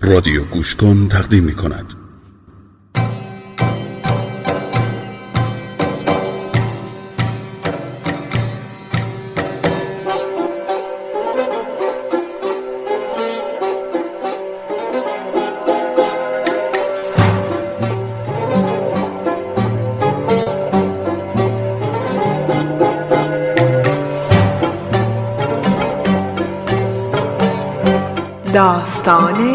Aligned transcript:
رادیو 0.00 0.44
گوشکن 0.44 1.08
تقدیم 1.08 1.44
می 1.44 1.54
کند 1.54 1.94
داستان 28.54 29.47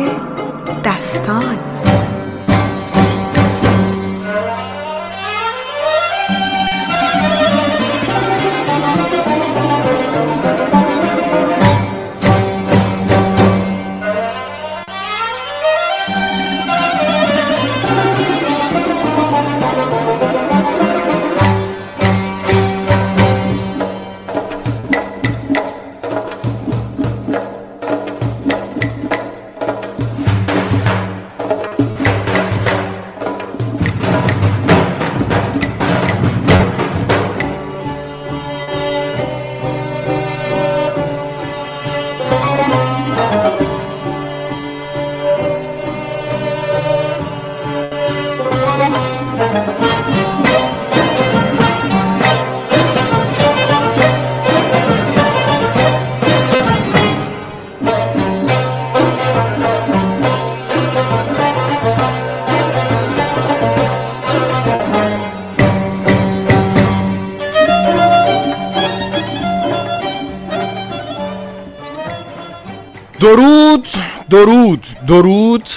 درود 74.44 74.88
درود 75.08 75.70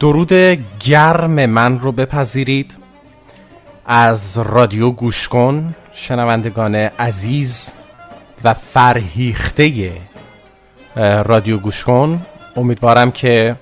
درود 0.00 0.32
گرم 0.80 1.46
من 1.46 1.80
رو 1.80 1.92
بپذیرید. 1.92 2.74
از 3.86 4.38
رادیو 4.38 4.90
گوش 4.90 5.28
کن 5.28 5.74
شنوندگان 5.92 6.74
عزیز 6.74 7.72
و 8.44 8.54
فرهیخته 8.54 9.92
رادیو 10.96 11.58
گوش 11.58 11.84
کن. 11.84 12.26
امیدوارم 12.56 13.10
که 13.10 13.56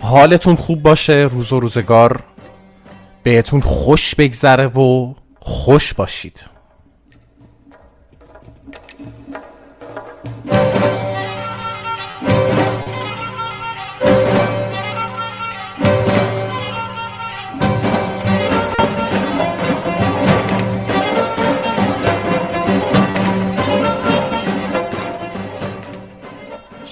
حالتون 0.00 0.56
خوب 0.56 0.82
باشه 0.82 1.28
روز 1.32 1.52
و 1.52 1.60
روزگار. 1.60 2.22
بهتون 3.22 3.60
خوش 3.60 4.14
بگذره 4.14 4.66
و 4.66 5.14
خوش 5.40 5.94
باشید. 5.94 6.44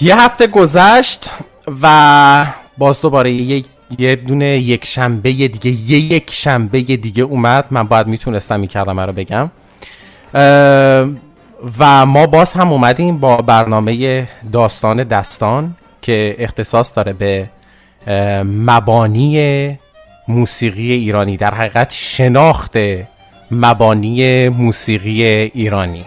یه 0.02 0.20
هفته 0.20 0.46
گذشت 0.46 1.30
و 1.82 2.46
باز 2.78 3.00
دوباره 3.00 3.32
یه, 3.32 3.64
یه 3.98 4.16
دونه 4.16 4.46
یک 4.46 4.84
شنبه 4.84 5.32
دیگه 5.32 5.70
یه 5.70 5.98
یک 5.98 6.30
شنبه 6.30 6.80
دیگه 6.80 7.22
اومد. 7.22 7.64
من 7.70 7.82
باید 7.82 8.06
می‌تونستم 8.06 8.60
این 8.60 8.66
کلمه 8.66 9.06
رو 9.06 9.12
بگم. 9.12 9.50
و 11.78 12.06
ما 12.06 12.26
باز 12.26 12.52
هم 12.52 12.72
اومدیم 12.72 13.18
با 13.18 13.36
برنامه 13.36 14.28
داستان 14.52 15.04
دستان 15.04 15.76
که 16.02 16.36
اختصاص 16.38 16.92
داره 16.96 17.12
به 17.12 17.48
مبانی 18.44 19.78
موسیقی 20.28 20.92
ایرانی 20.92 21.36
در 21.36 21.54
حقیقت 21.54 21.90
شناخت 21.90 22.76
مبانی 23.50 24.48
موسیقی 24.48 25.24
ایرانی. 25.24 26.04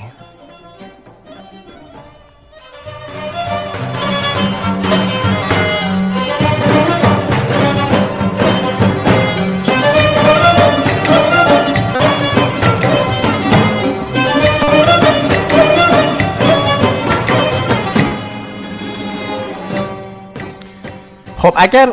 خب 21.43 21.53
اگر 21.57 21.91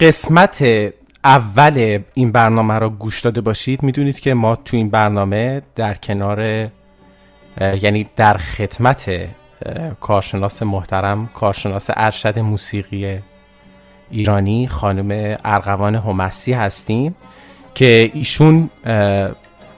قسمت 0.00 0.64
اول 1.24 1.98
این 2.14 2.32
برنامه 2.32 2.74
رو 2.74 2.90
گوش 2.90 3.20
داده 3.20 3.40
باشید 3.40 3.82
می‌دونید 3.82 4.20
که 4.20 4.34
ما 4.34 4.56
تو 4.56 4.76
این 4.76 4.90
برنامه 4.90 5.62
در 5.74 5.94
کنار 5.94 6.68
یعنی 7.82 8.06
در 8.16 8.36
خدمت 8.36 9.10
کارشناس 10.00 10.62
محترم 10.62 11.30
کارشناس 11.34 11.86
ارشد 11.96 12.38
موسیقی 12.38 13.18
ایرانی 14.10 14.68
خانم 14.68 15.36
ارغوان 15.44 15.94
همسی 15.94 16.52
هستیم 16.52 17.14
که 17.74 18.10
ایشون 18.14 18.70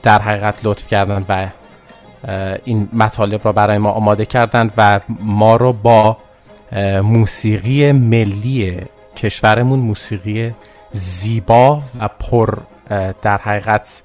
در 0.03 0.21
حقیقت 0.21 0.55
لطف 0.63 0.87
کردن 0.87 1.25
و 1.29 1.47
این 2.65 2.89
مطالب 2.93 3.41
را 3.43 3.51
برای 3.51 3.77
ما 3.77 3.91
آماده 3.91 4.25
کردند 4.25 4.73
و 4.77 4.99
ما 5.19 5.55
رو 5.55 5.73
با 5.73 6.17
موسیقی 7.03 7.91
ملی 7.91 8.81
کشورمون 9.15 9.79
موسیقی 9.79 10.53
زیبا 10.91 11.81
و 11.99 12.09
پر 12.19 12.57
در 13.21 13.37
حقیقت 13.37 14.01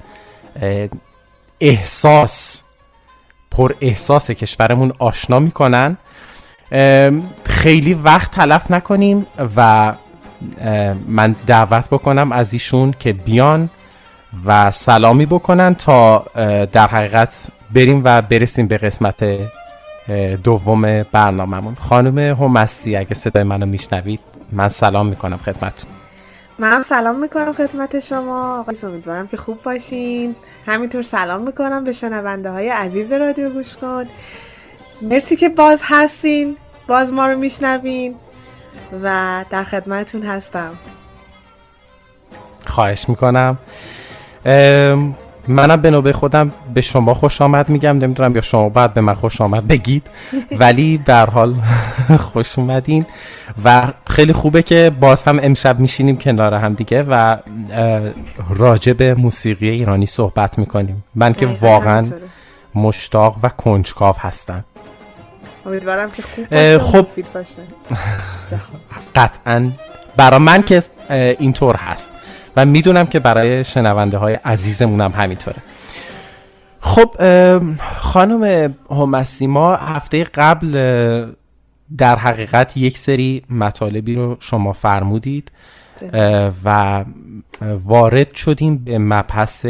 احساس 1.60 2.62
پر 3.50 3.74
احساس 3.80 4.30
کشورمون 4.30 4.92
آشنا 4.98 5.38
می‌کنن. 5.38 5.96
خیلی 7.44 7.94
وقت 7.94 8.30
تلف 8.30 8.70
نکنیم 8.70 9.26
و 9.56 9.92
من 11.06 11.36
دعوت 11.46 11.88
بکنم 11.88 12.32
از 12.32 12.52
ایشون 12.52 12.94
که 12.98 13.12
بیان 13.12 13.70
و 14.44 14.70
سلامی 14.70 15.26
بکنن 15.26 15.74
تا 15.74 16.18
در 16.72 16.86
حقیقت 16.86 17.46
بریم 17.74 18.02
و 18.04 18.22
برسیم 18.22 18.66
به 18.66 18.78
قسمت 18.78 19.38
دوم 20.44 21.02
برنامهمون. 21.02 21.74
خانم 21.74 22.18
همستی 22.18 22.96
اگه 22.96 23.14
صدای 23.14 23.42
منو 23.42 23.66
میشنوید. 23.66 24.20
من 24.52 24.68
سلام 24.68 25.06
می‌کنم 25.06 25.36
خدمتتون. 25.36 25.90
منم 26.58 26.82
سلام 26.82 27.20
می‌کنم 27.20 27.52
خدمت 27.52 28.00
شما. 28.00 28.60
آقای 28.60 28.76
امیدوارم 28.82 29.26
که 29.26 29.36
خوب 29.36 29.62
باشین. 29.62 30.36
همینطور 30.66 31.02
سلام 31.02 31.40
می‌کنم 31.42 31.84
به 31.84 31.92
شنونده 31.92 32.50
های 32.50 32.68
عزیز 32.68 33.12
رادیو 33.12 33.50
گوش 33.50 33.76
کن. 33.76 34.06
مرسی 35.02 35.36
که 35.36 35.48
باز 35.48 35.80
هستین. 35.84 36.56
باز 36.86 37.12
ما 37.12 37.26
رو 37.26 37.38
میشنوین 37.38 38.14
و 39.02 39.44
در 39.50 39.64
خدمتتون 39.64 40.22
هستم. 40.22 40.74
خواهش 42.66 43.08
می‌کنم. 43.08 43.58
منم 45.48 45.76
به 45.76 45.90
نوبه 45.90 46.12
خودم 46.12 46.52
به 46.74 46.80
شما 46.80 47.14
خوش 47.14 47.42
آمد 47.42 47.68
میگم. 47.68 47.98
نمی‌دونم 47.98 48.34
یا 48.36 48.42
شما 48.42 48.68
باید 48.68 48.94
به 48.94 49.00
من 49.00 49.14
خوش 49.14 49.40
آمد 49.40 49.68
بگید. 49.68 50.06
ولی 50.60 50.98
در 50.98 51.30
حال 51.30 51.54
خوش 52.32 52.58
اومدین 52.58 53.06
و 53.64 53.88
خیلی 54.10 54.32
خوبه 54.32 54.62
که 54.62 54.92
باز 55.00 55.22
هم 55.22 55.40
امشب 55.42 55.80
میشینیم 55.80 56.16
کنار 56.16 56.54
هم 56.54 56.74
دیگه 56.74 57.02
و 57.02 57.36
راجع 58.56 58.92
به 58.92 59.14
موسیقی 59.14 59.68
ایرانی 59.68 60.06
صحبت 60.06 60.58
می‌کنیم. 60.58 61.04
من 61.14 61.32
که 61.32 61.46
واقعا 61.46 62.06
مشتاق 62.74 63.36
و 63.42 63.48
کنجکاو 63.48 64.14
هستم. 64.18 64.64
امیدوارم 65.66 66.10
که 66.10 66.22
خوب 66.78 67.06
باشه 67.34 67.62
خب. 68.48 68.56
قطعا. 69.16 69.70
برای 70.16 70.40
من 70.40 70.62
که 70.62 70.82
اینطور 71.38 71.76
هست. 71.76 72.10
و 72.56 72.64
می‌دونم 72.64 73.06
که 73.06 73.20
برای 73.20 73.64
شنونده 73.64 74.18
های 74.18 74.34
عزیزمون 74.34 75.00
هم 75.00 75.12
همینطوره. 75.16 75.56
خب 76.80 77.14
خانم 77.98 78.74
همسی 78.90 79.46
ما 79.46 79.76
هفته 79.76 80.24
قبل 80.24 80.72
در 81.98 82.16
حقیقت 82.16 82.76
یک 82.76 82.98
سری 82.98 83.42
مطالبی 83.50 84.14
رو 84.14 84.36
شما 84.40 84.72
فرمودید 84.72 85.52
و 86.64 87.04
وارد 87.84 88.34
شدیم 88.34 88.78
به 88.78 88.98
مبحث 88.98 89.64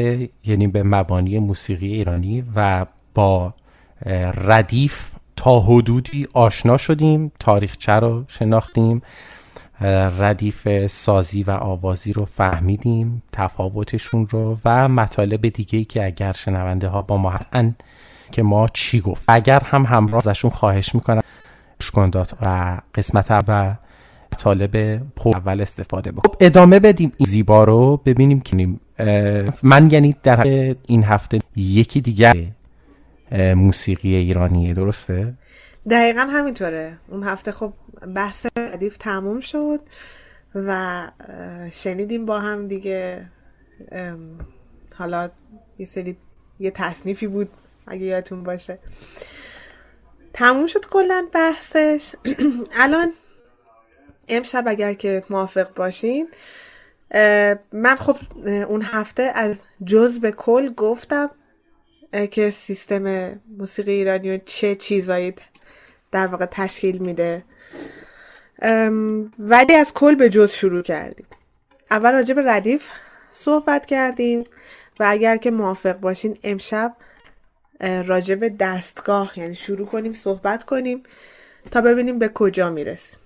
یعنی 0.44 0.67
به 0.67 0.83
مبانی 0.83 1.38
موسیقی 1.38 1.93
ایرانی 1.93 2.44
و 2.56 2.87
با 3.15 3.55
ردیف 4.35 5.11
تا 5.37 5.61
حدودی 5.61 6.27
آشنا 6.33 6.77
شدیم 6.77 7.33
تاریخچه 7.41 7.93
رو 7.93 8.25
شناختیم. 8.29 9.03
ردیف 9.81 10.87
سازی 10.87 11.43
و 11.43 11.50
آوازی 11.50 12.12
رو 12.12 12.25
فهمیدیم 12.25 13.23
تفاوتشون 13.32 14.26
رو 14.31 14.58
و 14.64 14.88
مطالب 14.88 15.49
دیگه 15.49 15.78
ای 15.78 15.84
که 15.84 16.05
اگر 16.05 16.32
شنونده 16.32 16.88
ها 16.88 17.02
با 17.02 17.17
ما 17.17 17.31
هستن 17.31 17.76
که 18.32 18.43
ما 18.43 18.69
چی 18.73 19.00
گفت. 19.00 19.25
اگر 19.28 19.62
هم 19.64 19.82
همراه 19.84 20.17
ازشون 20.17 20.50
خواهش 20.50 20.94
می‌کنم 20.94 21.23
شکندات 21.82 22.34
و 22.43 22.78
قسمت 22.94 23.44
و 23.49 23.76
طالب 24.38 25.02
اول 25.25 25.61
استفاده 25.61 26.12
بکنم 26.12 26.31
خب 26.32 26.37
ادامه 26.40 26.81
بدیم. 26.81 27.12
این 27.17 27.26
زیبا 27.26 27.64
رو 27.64 28.02
ببینیم 28.05 28.40
که 28.40 28.69
من 29.62 29.90
یعنی 29.90 30.14
در 30.23 30.43
این 30.87 31.05
هفته 31.05 31.38
یکی 31.56 32.00
دیگر 32.00 32.34
موسیقی 33.32 34.14
ایرانیه 34.14 34.75
درسته؟ 34.75 35.34
دقیقا 35.91 36.21
همینطوره. 36.21 36.99
اون 37.09 37.23
هفته 37.23 37.53
خب 37.53 37.73
بحث 38.15 38.47
ردیف 38.59 38.97
تموم 38.97 39.41
شد 39.41 39.81
و 40.55 41.11
شنیدیم 41.73 42.27
با 42.27 42.41
هم 42.41 42.69
دیگه 42.69 43.27
حالا 44.94 45.31
یه 45.79 45.87
سری 45.87 46.17
یه 46.61 46.71
تصنیفی 46.71 47.27
بود 47.27 47.49
اگه 47.87 48.05
یادتون 48.05 48.43
باشه. 48.43 48.79
تموم 50.35 50.67
شد 50.67 50.87
کلا 50.87 51.29
بحثش. 51.33 52.15
الان 52.83 53.12
امشب 54.29 54.65
اگر 54.67 54.94
که 54.94 55.25
موافق 55.31 55.75
باشین 55.75 56.29
من 57.73 57.97
خب 57.99 58.17
اون 58.47 58.83
هفته 58.83 59.23
از 59.35 59.61
جز 59.85 60.21
به 60.21 60.33
کل 60.33 60.73
گفتم 60.73 61.31
که 62.31 62.50
سیستم 62.50 63.33
موسیقی 63.59 63.93
ایرانی 63.93 64.41
چه 64.47 64.75
چیزایی 64.75 65.35
در 66.16 66.26
واقع 66.26 66.46
تشکیل 66.46 66.98
میده. 66.98 67.44
ولی 69.38 69.74
از 69.74 69.94
کل 69.94 70.14
به 70.14 70.28
جز 70.28 70.52
شروع 70.52 70.82
کردیم. 70.82 71.26
اول 71.90 72.12
راجع 72.12 72.34
به 72.34 72.42
ردیف 72.44 72.88
صحبت 73.30 73.86
کردیم 73.86 74.44
و 75.00 75.04
اگر 75.08 75.36
که 75.36 75.50
موافق 75.50 76.00
باشین 76.00 76.38
امشب 76.42 76.96
راجع 77.80 78.34
به 78.34 78.48
دستگاه 78.48 79.38
یعنی 79.38 79.54
شروع 79.54 79.86
کنیم 79.86 80.14
صحبت 80.14 80.64
کنیم 80.64 81.02
تا 81.70 81.80
ببینیم 81.80 82.18
به 82.18 82.28
کجا 82.28 82.70
می‌رسیم. 82.70 83.18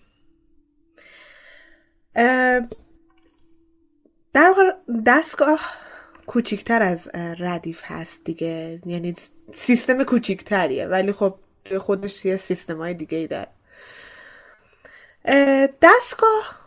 در 4.33 4.49
واقع 4.49 4.63
دستگاه 5.07 5.61
کوچیکتر 6.27 6.83
از 6.83 7.11
ردیف 7.39 7.81
هست 7.85 8.25
دیگه. 8.25 8.81
یعنی 8.87 9.15
سیستم 9.53 10.05
کوچیکتریه. 10.05 10.87
ولی 10.87 11.13
خب 11.13 11.35
خودش 11.79 12.25
یه 12.25 12.37
سیستم 12.37 12.77
های 12.77 12.95
دیگه 12.95 13.19
ای 13.19 13.27
داره 13.27 13.49
دستگاه 15.83 16.61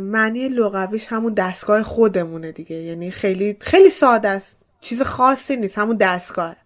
معنی 0.00 0.48
لغویش 0.48 1.06
همون 1.06 1.34
دستگاه 1.34 1.82
خودمونه 1.82 2.52
دیگه. 2.52 2.76
یعنی 2.76 3.10
خیلی 3.10 3.56
خیلی 3.60 3.90
ساده 3.90 4.28
است. 4.28 4.58
چیز 4.80 5.02
خاصی 5.02 5.56
نیست 5.56 5.78
همون 5.78 5.96
دستگاه. 5.96 6.56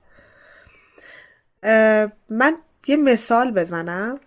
من 2.28 2.56
یه 2.86 2.96
مثال 2.96 3.50
بزنم. 3.50 4.20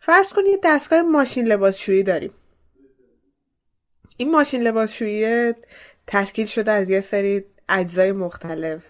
فرض 0.00 0.32
کنید 0.32 0.60
دستگاه 0.64 1.02
ماشین 1.02 1.46
لباسشویی 1.46 2.02
داریم. 2.02 2.32
این 4.16 4.30
ماشین 4.30 4.62
لباسشویی 4.62 5.54
تشکیل 6.06 6.46
شده 6.46 6.72
از 6.72 6.88
یه 6.88 7.00
سری 7.00 7.44
اجزای 7.68 8.12
مختلف. 8.12 8.82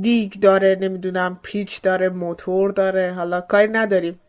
دیگ 0.00 0.32
داره 0.32 0.78
نمی‌دونم 0.80 1.40
پیچ 1.42 1.82
داره 1.82 2.08
موتور 2.08 2.70
داره 2.70 3.12
حالا 3.12 3.40
کاری 3.40 3.68
نداریم. 3.68 4.20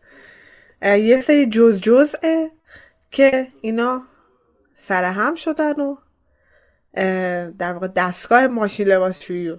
یه 0.82 1.20
سری 1.20 1.46
جز 1.46 1.80
جزه 1.80 2.50
که 3.10 3.48
اینا 3.60 4.02
سر 4.76 5.04
هم 5.04 5.34
شدن 5.34 5.72
و 5.72 5.96
در 7.58 7.72
واقع 7.72 7.88
دستگاه 7.88 8.46
ماشین 8.46 8.88
لباسشویی 8.88 9.48
رو 9.48 9.58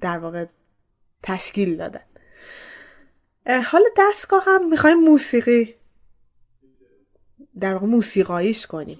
در 0.00 0.18
واقع 0.18 0.46
تشکیل 1.22 1.76
دادن. 1.76 2.00
حالا 3.46 3.84
دستگاه 3.98 4.44
هم 4.46 4.68
می‌خوایم 4.68 4.98
موسیقی 4.98 5.74
در 7.60 7.72
واقع 7.72 7.86
موسیقاییش 7.86 8.66
کنیم. 8.66 8.98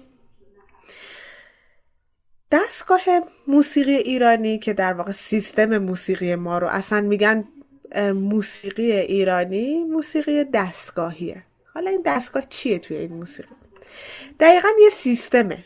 دستگاه 2.55 3.01
موسیقی 3.47 3.95
ایرانی 3.95 4.59
که 4.59 4.73
در 4.73 4.93
واقع 4.93 5.11
سیستم 5.11 5.77
موسیقی 5.77 6.35
ما 6.35 6.57
رو 6.57 6.67
اصلا 6.67 7.01
میگن 7.01 7.47
موسیقی 8.13 8.91
ایرانی 8.91 9.83
موسیقی 9.83 10.43
دستگاهیه. 10.43 11.43
حالا 11.73 11.91
این 11.91 12.01
دستگاه 12.05 12.43
چیه 12.49 12.79
توی 12.79 12.97
این 12.97 13.13
موسیقی؟ 13.13 13.49
دقیقا 14.39 14.67
یه 14.83 14.89
سیستمه. 14.89 15.65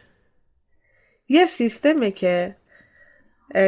یه 1.28 1.46
سیستمه 1.46 2.12
که 2.12 2.56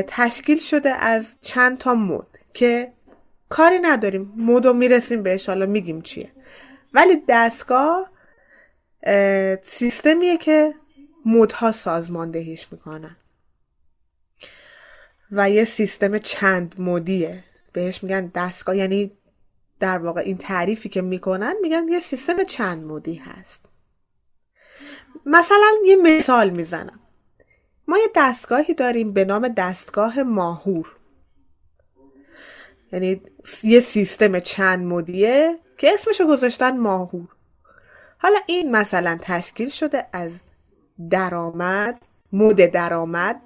تشکیل 0.07 0.59
شده 0.59 0.89
از 0.89 1.37
چند 1.41 1.77
تا 1.77 1.95
مد 1.95 2.27
که 2.53 2.91
کاری 3.49 3.79
نداریم. 3.79 4.33
مدو 4.37 4.73
می‌رسیم 4.73 5.23
بهش 5.23 5.49
حالا 5.49 5.65
میگیم 5.65 6.01
چیه. 6.01 6.31
ولی 6.93 7.23
دستگاه 7.27 8.11
سیستمیه 9.61 10.37
که 10.37 10.73
مدها 11.25 11.71
سازماندهیش 11.71 12.67
می‌کنن. 12.71 13.15
و 15.31 15.49
یه 15.49 15.65
سیستم 15.65 16.17
چند 16.17 16.75
مدیه 16.81 17.43
بهش 17.73 18.03
میگن 18.03 18.31
دستگاه 18.35 18.77
یعنی 18.77 19.11
در 19.79 19.97
واقع 19.97 20.21
این 20.21 20.37
تعریفی 20.37 20.89
که 20.89 21.01
می‌کنن 21.01 21.55
میگن 21.61 21.87
یه 21.87 21.99
سیستم 21.99 22.43
چند 22.43 22.83
مدی 22.83 23.15
هست. 23.15 23.65
مثلا 25.25 25.71
یه 25.85 25.95
مثال 25.95 26.49
می‌زنم. 26.49 26.99
ما 27.87 27.97
یه 27.97 28.07
دستگاهی 28.15 28.73
داریم 28.73 29.13
به 29.13 29.25
نام 29.25 29.47
دستگاه 29.47 30.23
ماهور. 30.23 30.95
یعنی 32.91 33.21
یه 33.63 33.79
سیستم 33.79 34.39
چند 34.39 34.85
مدیه 34.85 35.59
که 35.77 35.93
اسمشو 35.93 36.27
گذاشتن 36.27 36.77
ماهور. 36.77 37.27
حالا 38.17 38.39
این 38.47 38.71
مثلا 38.71 39.17
تشکیل 39.21 39.69
شده 39.69 40.07
از 40.13 40.41
درآمد 41.09 42.01
مد 42.33 42.71
درآمد. 42.71 43.41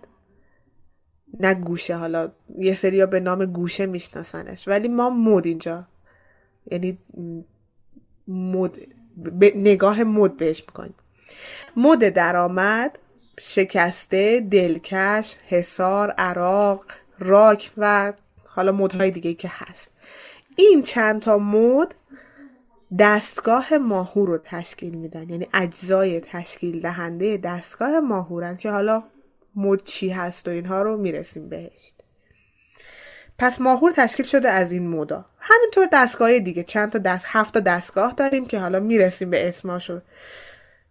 نه 1.39 1.53
گوشه 1.53 1.95
حالا 1.95 2.31
یه 2.57 2.75
سری 2.75 3.05
به 3.05 3.19
نام 3.19 3.45
گوشه 3.45 3.85
میشناسنش 3.85 4.67
ولی 4.67 4.87
ما 4.87 5.09
مد 5.09 5.45
اینجا 5.45 5.83
یعنی 6.71 6.97
مد 8.27 8.77
نگاه 9.55 10.03
مد 10.03 10.37
بهش 10.37 10.61
می‌کنیم. 10.67 10.93
مد 11.77 12.09
درآمد 12.09 12.99
شکسته 13.39 14.39
دلکش 14.51 15.35
حسار 15.47 16.11
عراق 16.11 16.85
راک 17.19 17.71
و 17.77 18.13
حالا 18.45 18.71
مدهای 18.71 19.11
دیگه 19.11 19.33
که 19.33 19.51
هست. 19.51 19.91
این 20.55 20.83
چند 20.83 21.21
تا 21.21 21.37
مد 21.37 21.95
دستگاه 22.99 23.77
ماهور 23.77 24.27
رو 24.27 24.37
تشکیل 24.37 24.95
میدن. 24.95 25.29
یعنی 25.29 25.47
اجزای 25.53 26.19
تشکیل 26.19 26.81
دهنده 26.81 27.37
دستگاه 27.37 27.99
ماهورن 27.99 28.57
که 28.57 28.71
حالا 28.71 29.03
مد 29.55 29.89
هست 30.03 30.47
و 30.47 30.51
اینها 30.51 30.81
رو 30.81 30.97
می‌رسیم 30.97 31.49
بهش 31.49 31.93
پس 33.37 33.61
ماهور 33.61 33.91
تشکیل 33.91 34.25
شده 34.25 34.49
از 34.49 34.71
این 34.71 34.87
مودا 34.87 35.25
همینطور 35.39 35.87
دستگاه 35.93 36.39
دیگه. 36.39 36.63
چند 36.63 36.91
تا 36.91 36.99
دست 36.99 37.25
هفت 37.27 37.53
تا 37.53 37.59
دستگاه 37.59 38.13
داریم 38.13 38.45
که 38.45 38.59
حالا 38.59 38.79
می‌رسیم 38.79 39.29
به 39.29 39.47
اسماشو. 39.47 40.01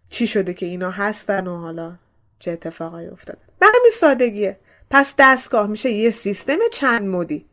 چی 0.09 0.27
شده 0.27 0.53
که 0.53 0.65
اینا 0.65 0.91
هستن 0.91 1.47
و 1.47 1.57
حالا 1.57 1.97
چه 2.39 2.51
اتفاقایی 2.51 3.07
افتاده. 3.07 3.39
به 3.59 3.65
همین 3.65 3.91
سادگیه. 3.93 4.59
پس 4.89 5.15
دستگاه 5.17 5.67
میشه 5.67 5.89
یه 5.89 6.11
سیستم 6.11 6.57
چند 6.71 7.07
مودی 7.07 7.45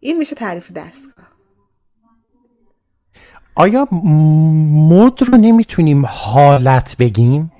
این 0.00 0.18
میشه 0.18 0.36
تعریف 0.36 0.72
دستگاه. 0.72 1.29
آیا 3.60 3.88
مد 3.90 5.22
رو 5.22 5.36
نمی‌تونیم 5.36 6.06
حالت 6.06 6.96
بگیم؟ 6.96 7.52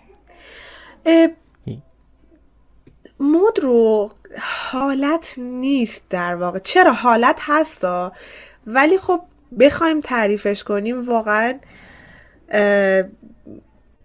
مد 3.21 3.59
رو 3.63 4.11
حالت 4.41 5.35
نیست 5.39 6.03
در 6.11 6.37
واقع. 6.37 6.59
چرا 6.59 6.93
حالت 6.93 7.39
هستا 7.41 8.13
ولی 8.67 8.99
خب 8.99 9.21
بخوایم 9.61 10.01
تعریفش 10.01 10.65
کنیم 10.65 11.09
واقعا 11.09 11.59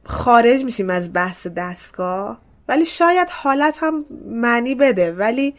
خارج 0.04 0.64
میشیم 0.64 0.90
از 0.90 1.14
بحث 1.14 1.48
دستگاه. 1.48 2.42
ولی 2.68 2.86
شاید 2.86 3.28
حالت 3.32 3.78
هم 3.82 4.06
معنی 4.26 4.76
بده. 4.76 5.12
ولی 5.12 5.56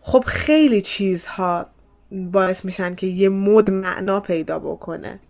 خب 0.00 0.24
خیلی 0.26 0.82
چیزها 0.82 1.66
باعث 2.12 2.64
میشن 2.64 2.94
که 2.94 3.06
یه 3.06 3.28
مد 3.28 3.70
معنا 3.70 4.20
پیدا 4.20 4.58
بکنه. 4.58 5.20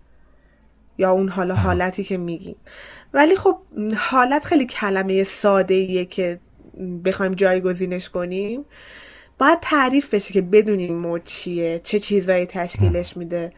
یا 1.03 1.11
اون 1.11 1.29
حالا 1.29 1.55
حالتی 1.55 2.05
که 2.05 2.17
میگیم. 2.17 2.57
ولی 3.15 3.37
خب 3.37 3.59
حالت 3.97 4.45
خیلی 4.45 4.67
کلمه 4.67 5.25
ساده 5.25 5.75
ایه 5.75 6.05
که 6.05 6.41
بخوایم 7.05 7.35
جایگزینش 7.35 8.09
کنیم. 8.09 8.65
باید 9.39 9.59
تعریف 9.61 10.15
بشه 10.15 10.33
که 10.33 10.43
بدونیم 10.43 10.99
مد 10.99 11.25
چیه 11.25 11.81
چه 11.85 11.99
چیزهایی 11.99 12.47
تشکیلش 12.47 13.17
میده 13.17 13.53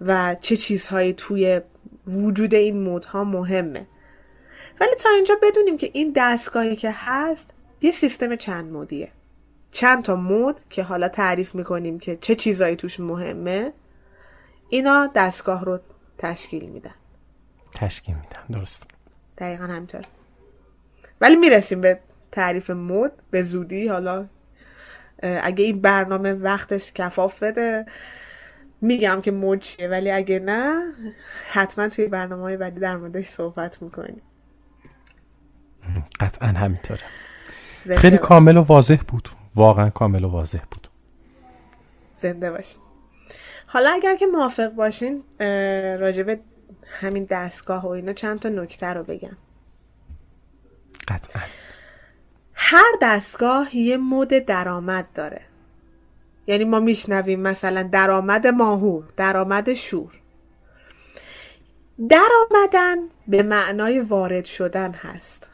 و 0.00 0.36
چه 0.40 0.56
چیزهایی 0.56 1.12
توی 1.12 1.60
وجود 2.06 2.54
این 2.54 2.82
مودها 2.82 3.24
مهمه. 3.24 3.86
ولی 4.80 4.94
تا 4.98 5.08
اینجا 5.14 5.34
بدونیم 5.42 5.78
که 5.78 5.90
این 5.92 6.12
دستگاهی 6.16 6.76
که 6.76 6.90
هست 6.94 7.50
یه 7.82 7.92
سیستم 7.92 8.36
چند 8.36 8.72
مودیه 8.72 9.08
چند 9.72 10.04
تا 10.04 10.16
مود 10.16 10.60
که 10.70 10.82
حالا 10.82 11.08
تعریف 11.08 11.54
می‌کنیم 11.54 11.98
که 11.98 12.18
چه 12.20 12.34
چیزایی 12.34 12.76
توش 12.76 13.00
مهمه 13.00 13.72
اینا 14.68 15.10
دستگاه 15.14 15.64
رو 15.64 15.78
تشکیل 16.20 16.70
میدن. 16.70 16.94
تشکیل 17.72 18.14
میدن 18.14 18.58
درست. 18.58 18.90
دقیقا 19.38 19.64
همینطور. 19.64 20.04
ولی 21.20 21.36
می‌رسیم 21.36 21.80
به 21.80 22.00
تعریف 22.32 22.70
مود 22.70 23.12
به 23.30 23.42
زودی. 23.42 23.88
حالا 23.88 24.28
اگه 25.22 25.64
این 25.64 25.80
برنامه 25.80 26.32
وقتش 26.32 26.92
کفاف 26.92 27.42
بده 27.42 27.86
میگم 28.80 29.20
که 29.20 29.30
مود 29.30 29.60
چیه. 29.60 29.88
ولی 29.88 30.10
اگه 30.10 30.38
نه 30.38 30.92
حتما 31.50 31.88
توی 31.88 32.06
برنامه 32.06 32.42
های 32.42 32.56
بعدی 32.56 32.80
در 32.80 32.96
موردش 32.96 33.26
صحبت 33.26 33.82
می‌کنیم. 33.82 34.22
قطعا 36.20 36.48
همینطوره. 36.48 37.02
خیلی 37.96 38.18
کامل 38.18 38.56
و 38.56 38.62
واضح 38.62 39.02
بود. 39.08 39.28
واقعا 39.54 39.90
کامل 39.90 40.24
و 40.24 40.28
واضح 40.28 40.62
بود. 40.70 40.88
زنده 42.14 42.50
باشین 42.50 42.80
حالا 43.72 43.90
اگر 43.90 44.16
که 44.16 44.26
موافق 44.26 44.68
باشین 44.68 45.24
راجب 46.00 46.40
همین 47.00 47.24
دستگاه 47.30 47.86
و 47.86 47.88
اینا 47.88 48.12
چند 48.12 48.38
تا 48.38 48.48
نکته 48.48 48.86
رو 48.86 49.04
بگم. 49.04 49.36
قطعا. 51.08 51.42
هر 52.54 52.92
دستگاه 53.02 53.76
یه 53.76 53.96
مود 53.96 54.28
درآمد 54.28 55.06
داره. 55.14 55.40
یعنی 56.46 56.64
ما 56.64 56.80
میشنویم 56.80 57.40
مثلا 57.40 57.82
درآمد 57.82 58.46
ماهور 58.46 59.04
درآمد 59.16 59.74
شور. 59.74 60.20
درآمدن 62.08 62.96
به 63.28 63.42
معنای 63.42 64.00
وارد 64.00 64.44
شدن 64.44 64.92
هست. 64.92 65.48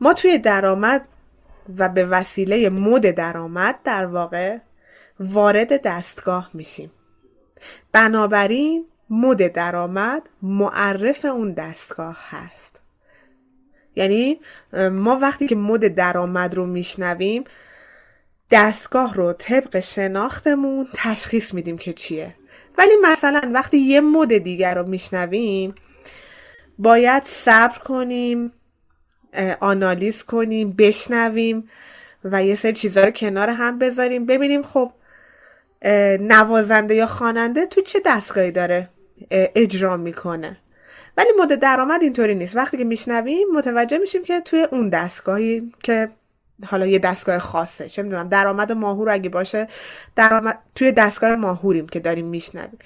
ما 0.00 0.14
توی 0.14 0.38
درآمد 0.38 1.08
و 1.78 1.88
به 1.88 2.04
وسیله 2.04 2.70
مود 2.70 3.02
درآمد 3.02 3.78
در 3.84 4.06
واقع 4.06 4.58
وارد 5.22 5.82
دستگاه 5.82 6.50
میشیم. 6.54 6.90
بنابراین 7.92 8.86
مود 9.10 9.36
درآمد 9.36 10.22
معرف 10.42 11.24
اون 11.24 11.52
دستگاه 11.52 12.18
هست. 12.20 12.80
یعنی 13.96 14.40
ما 14.92 15.16
وقتی 15.16 15.46
که 15.46 15.54
مود 15.54 15.80
درآمد 15.80 16.54
رو 16.54 16.66
میشنویم 16.66 17.44
دستگاه 18.50 19.14
رو 19.14 19.32
طبق 19.32 19.80
شناختمون 19.80 20.88
تشخیص 20.94 21.54
میدیم 21.54 21.78
که 21.78 21.92
چیه. 21.92 22.34
ولی 22.78 22.92
مثلا 23.02 23.50
وقتی 23.54 23.78
یه 23.78 24.00
مود 24.00 24.32
دیگر 24.32 24.74
رو 24.74 24.88
میشنویم 24.88 25.74
باید 26.78 27.22
صبر 27.22 27.78
کنیم 27.78 28.52
آنالیز 29.60 30.22
کنیم 30.22 30.72
بشنویم 30.72 31.68
و 32.24 32.44
یه 32.44 32.54
سری 32.54 32.72
چیزها 32.72 33.04
رو 33.04 33.10
کنار 33.10 33.50
هم 33.50 33.78
بذاریم 33.78 34.26
ببینیم 34.26 34.62
خب 34.62 34.92
نوازنده 36.20 36.94
یا 36.94 37.06
خواننده 37.06 37.66
تو 37.66 37.80
چه 37.80 38.00
دستگاهی 38.06 38.50
داره 38.50 38.88
اجرا 39.30 39.96
می‌کنه؟ 39.96 40.56
ولی 41.16 41.28
مود 41.38 41.48
درآمد 41.48 42.02
اینطوری 42.02 42.34
نیست. 42.34 42.56
وقتی 42.56 42.76
که 42.76 42.84
میشنویم 42.84 43.48
متوجه 43.54 43.98
میشیم 43.98 44.22
که 44.22 44.40
توی 44.40 44.66
اون 44.70 44.88
دستگاهی 44.88 45.72
که 45.82 46.08
حالا 46.66 46.86
یه 46.86 46.98
دستگاه 46.98 47.38
خاصه 47.38 47.88
چه 47.88 48.02
می‌دونم 48.02 48.28
درآمد 48.28 48.72
ماهور 48.72 49.10
اگه 49.10 49.28
باشه 49.28 49.68
درآمد 50.16 50.58
توی 50.74 50.92
دستگاه 50.92 51.36
ماهوریم 51.36 51.88
که 51.88 52.00
داریم 52.00 52.26
میشنویم. 52.26 52.78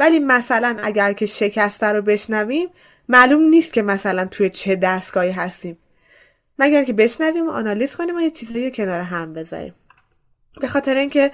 ولی 0.00 0.18
مثلا 0.18 0.76
اگر 0.82 1.12
که 1.12 1.26
شکسته 1.26 1.86
رو 1.86 2.02
بشنویم 2.02 2.68
معلوم 3.08 3.42
نیست 3.42 3.72
که 3.72 3.82
مثلا 3.82 4.24
توی 4.24 4.50
چه 4.50 4.76
دستگاهی 4.76 5.30
هستیم. 5.30 5.78
مگر 6.58 6.84
که 6.84 6.92
بشنویم 6.92 7.48
و 7.48 7.50
آنالیز 7.50 7.96
کنیم 7.96 8.16
و 8.16 8.20
یه 8.20 8.30
چیزی 8.30 8.70
کنار 8.70 9.00
هم 9.00 9.32
بذاریم. 9.32 9.74
به 10.60 10.68
خاطر 10.68 10.94
اینکه 10.94 11.30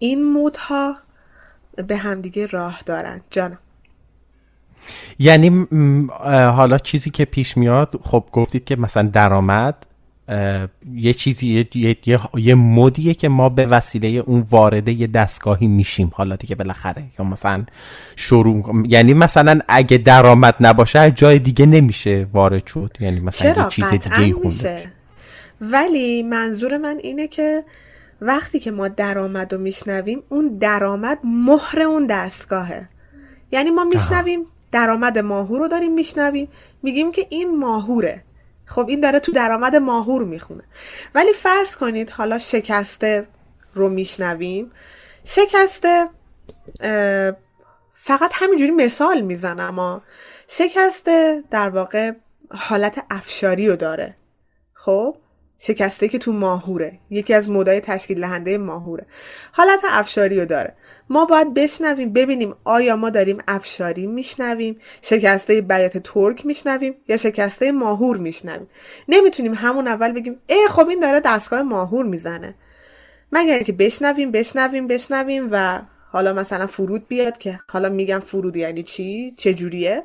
این 0.00 0.24
مودها 0.32 0.96
به 1.86 1.96
همدیگه 1.96 2.46
راه 2.46 2.82
دارن. 2.86 3.20
جانم. 3.30 3.58
یعنی 5.18 5.66
حالا 6.56 6.78
چیزی 6.78 7.10
که 7.10 7.24
پیش 7.24 7.56
میاد 7.56 8.00
خب 8.02 8.24
گفتید 8.32 8.64
که 8.64 8.76
مثلا 8.76 9.02
درآمد 9.02 9.86
یه 10.94 11.12
چیزی 11.12 11.66
یه, 11.74 11.96
یه،, 12.06 12.20
یه 12.34 12.54
مودیه 12.54 13.14
که 13.14 13.28
ما 13.28 13.48
به 13.48 13.66
وسیله 13.66 14.08
اون 14.08 14.44
وارده 14.50 14.92
یه 14.92 15.06
دستگاهی 15.06 15.66
میشیم. 15.66 16.10
حالا 16.14 16.36
دیگه 16.36 16.54
بالاخره. 16.54 17.02
یا 17.18 17.24
مثلا 17.24 17.64
شروع 18.16 18.84
یعنی 18.88 19.14
مثلا 19.14 19.60
اگه 19.68 19.98
درآمد 19.98 20.54
نباشه 20.60 21.10
جای 21.10 21.38
دیگه 21.38 21.66
نمیشه 21.66 22.26
وارد 22.32 22.66
شد. 22.66 22.96
یعنی 23.00 23.20
مثلا 23.20 23.52
چرا؟ 23.52 23.62
یه 23.62 23.68
چیز 23.68 23.90
دیگه 23.90 24.34
خونده 24.34 24.90
ولی 25.60 26.22
منظور 26.22 26.78
من 26.78 26.98
اینه 27.02 27.28
که 27.28 27.64
وقتی 28.20 28.60
که 28.60 28.70
ما 28.70 28.88
درآمد 28.88 29.54
رو 29.54 29.60
میشنویم 29.60 30.22
اون 30.28 30.58
درآمد 30.58 31.18
مهر 31.24 31.82
اون 31.82 32.06
دستگاهه. 32.06 32.88
یعنی 33.50 33.70
ما 33.70 33.84
میشنویم 33.84 34.46
درآمد 34.72 35.18
ماهور 35.18 35.58
رو 35.58 35.68
داریم 35.68 35.92
میشنویم 35.92 36.48
میگیم 36.82 37.12
که 37.12 37.26
این 37.30 37.58
ماهوره. 37.58 38.24
خب 38.66 38.88
این 38.88 39.00
داره 39.00 39.20
تو 39.20 39.32
درآمد 39.32 39.76
ماهور 39.76 40.24
می‌خونه. 40.24 40.62
ولی 41.14 41.32
فرض 41.32 41.76
کنید 41.76 42.10
حالا 42.10 42.38
شکسته 42.38 43.26
رو 43.74 43.88
میشنویم. 43.88 44.72
شکسته 45.24 46.08
فقط 47.94 48.30
همینجوری 48.32 48.70
مثال 48.70 49.20
می‌زنم 49.20 49.60
اما 49.60 50.02
شکسته 50.48 51.44
در 51.50 51.70
واقع 51.70 52.12
حالت 52.50 53.04
افشاری 53.10 53.68
رو 53.68 53.76
داره. 53.76 54.16
خب؟ 54.74 55.16
شکسته 55.62 56.08
که 56.08 56.18
تو 56.18 56.32
ماهوره. 56.32 56.98
یکی 57.10 57.34
از 57.34 57.48
مودای 57.48 57.80
تشکیل 57.80 58.20
دهنده 58.20 58.58
ماهوره. 58.58 59.06
حالت 59.52 59.80
افشاری 59.90 60.40
رو 60.40 60.46
داره. 60.46 60.74
ما 61.10 61.24
باید 61.24 61.54
بشنویم 61.54 62.12
ببینیم 62.12 62.54
آیا 62.64 62.96
ما 62.96 63.10
داریم 63.10 63.38
افشاری 63.48 64.06
میشنویم 64.06 64.76
شکسته 65.02 65.60
بیات 65.60 65.98
ترک 65.98 66.46
میشنویم 66.46 66.94
یا 67.08 67.16
شکسته 67.16 67.72
ماهور 67.72 68.16
میشنویم. 68.16 68.68
نمی‌تونیم 69.08 69.54
همون 69.54 69.88
اول 69.88 70.12
بگیم 70.12 70.36
ای 70.46 70.66
خب 70.70 70.88
این 70.88 71.00
داره 71.00 71.20
دستگاه 71.20 71.62
ماهور 71.62 72.06
می‌زنه. 72.06 72.54
مگر 73.32 73.62
که 73.62 73.72
بشنویم 73.72 74.30
بشنویم 74.30 74.86
بشنویم 74.86 75.48
و 75.52 75.82
حالا 76.12 76.32
مثلا 76.32 76.66
فرود 76.66 77.08
بیاد 77.08 77.38
که 77.38 77.60
حالا 77.68 77.88
میگم 77.88 78.18
فرود 78.18 78.56
یعنی 78.56 78.82
چی؟ 78.82 79.34
چه 79.36 79.54
جوریه؟ 79.54 80.04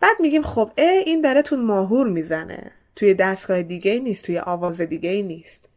بعد 0.00 0.16
میگیم 0.20 0.42
خب 0.42 0.70
ای 0.78 0.84
این 0.84 1.20
داره 1.20 1.42
تو 1.42 1.56
ماهور 1.56 2.08
می‌زنه. 2.08 2.72
توی 3.00 3.14
دستگاه 3.14 3.62
دیگه 3.62 3.98
نیست 3.98 4.24
توی 4.24 4.38
آواز 4.38 4.80
دیگه 4.80 5.22
نیست. 5.22 5.68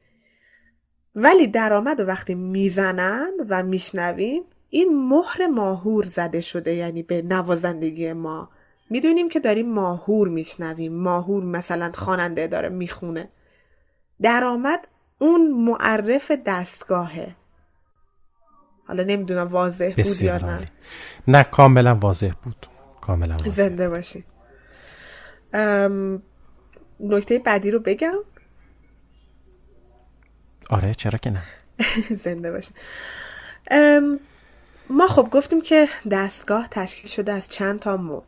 ولی 1.15 1.47
درآمد 1.47 1.99
و 1.99 2.03
وقتی 2.03 2.35
می‌زنن 2.35 3.31
و 3.49 3.63
میشنویم 3.63 4.43
این 4.69 5.07
مهر 5.09 5.47
ماهور 5.47 6.05
زده 6.05 6.41
شده 6.41 6.73
یعنی 6.73 7.03
به 7.03 7.21
نوازندگی 7.21 8.13
ما. 8.13 8.49
می‌دونیم 8.89 9.29
که 9.29 9.39
داریم 9.39 9.73
ماهور 9.73 10.27
میشنویم. 10.27 10.93
ماهور 10.93 11.43
مثلا 11.43 11.91
خواننده 11.91 12.47
داره 12.47 12.69
می‌خونه. 12.69 13.29
درآمد 14.21 14.87
اون 15.19 15.51
معرف 15.51 16.31
دستگاهه. 16.45 17.35
حالا 18.87 19.03
نمی‌دونم 19.03 19.47
واضح 19.47 19.93
بود 19.95 20.21
یا 20.21 20.37
نه. 20.37 20.59
نه 21.27 21.43
کاملا 21.43 21.95
واضح 21.95 22.31
بود. 22.43 22.67
کاملا 23.01 23.33
واضح. 23.33 23.49
زنده 23.49 23.89
باشید. 23.89 24.25
نکته 27.03 27.39
بعدی 27.39 27.71
رو 27.71 27.79
بگم؟ 27.79 28.15
آره 30.69 30.93
چرا 30.93 31.17
که 31.17 31.29
نه. 31.29 31.43
زنده 32.23 32.51
باشید 32.51 32.75
ما 34.89 35.07
خب 35.07 35.29
گفتیم 35.31 35.61
که 35.61 35.89
دستگاه 36.11 36.67
تشکیل 36.71 37.09
شده 37.09 37.31
از 37.31 37.49
چند 37.49 37.79
تا 37.79 37.97
مود 37.97 38.23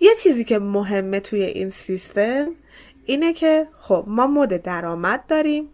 یه 0.00 0.10
چیزی 0.22 0.44
که 0.44 0.58
مهمه 0.58 1.20
توی 1.20 1.42
این 1.42 1.70
سیستم 1.70 2.48
اینه 3.06 3.32
که 3.32 3.68
خب 3.78 4.04
ما 4.06 4.26
مود 4.26 4.48
درآمد 4.48 5.26
داریم. 5.28 5.68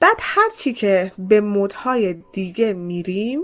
بعد 0.00 0.16
هرچی 0.20 0.72
که 0.72 1.12
به 1.18 1.40
مودهای 1.40 2.14
دیگه 2.32 2.72
میریم 2.72 3.42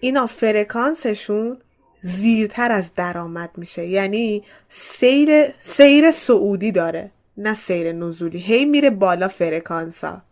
اینا 0.00 0.26
فرکانسشون 0.26 1.58
زیرتر 2.00 2.72
از 2.72 2.94
درآمد 2.94 3.50
میشه. 3.56 3.86
یعنی 3.86 4.44
سیر 4.68 5.54
سیر 5.58 6.10
سعودی 6.10 6.72
داره 6.72 7.10
نه 7.36 7.54
سیر 7.54 7.92
نزولی. 7.92 8.38
هی 8.38 8.64
میره 8.64 8.90
بالا 8.90 9.28
فرکانسا. 9.28 10.22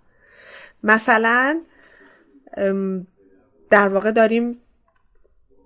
مثلا 0.82 1.60
در 3.70 3.88
واقع 3.88 4.10
داریم 4.10 4.60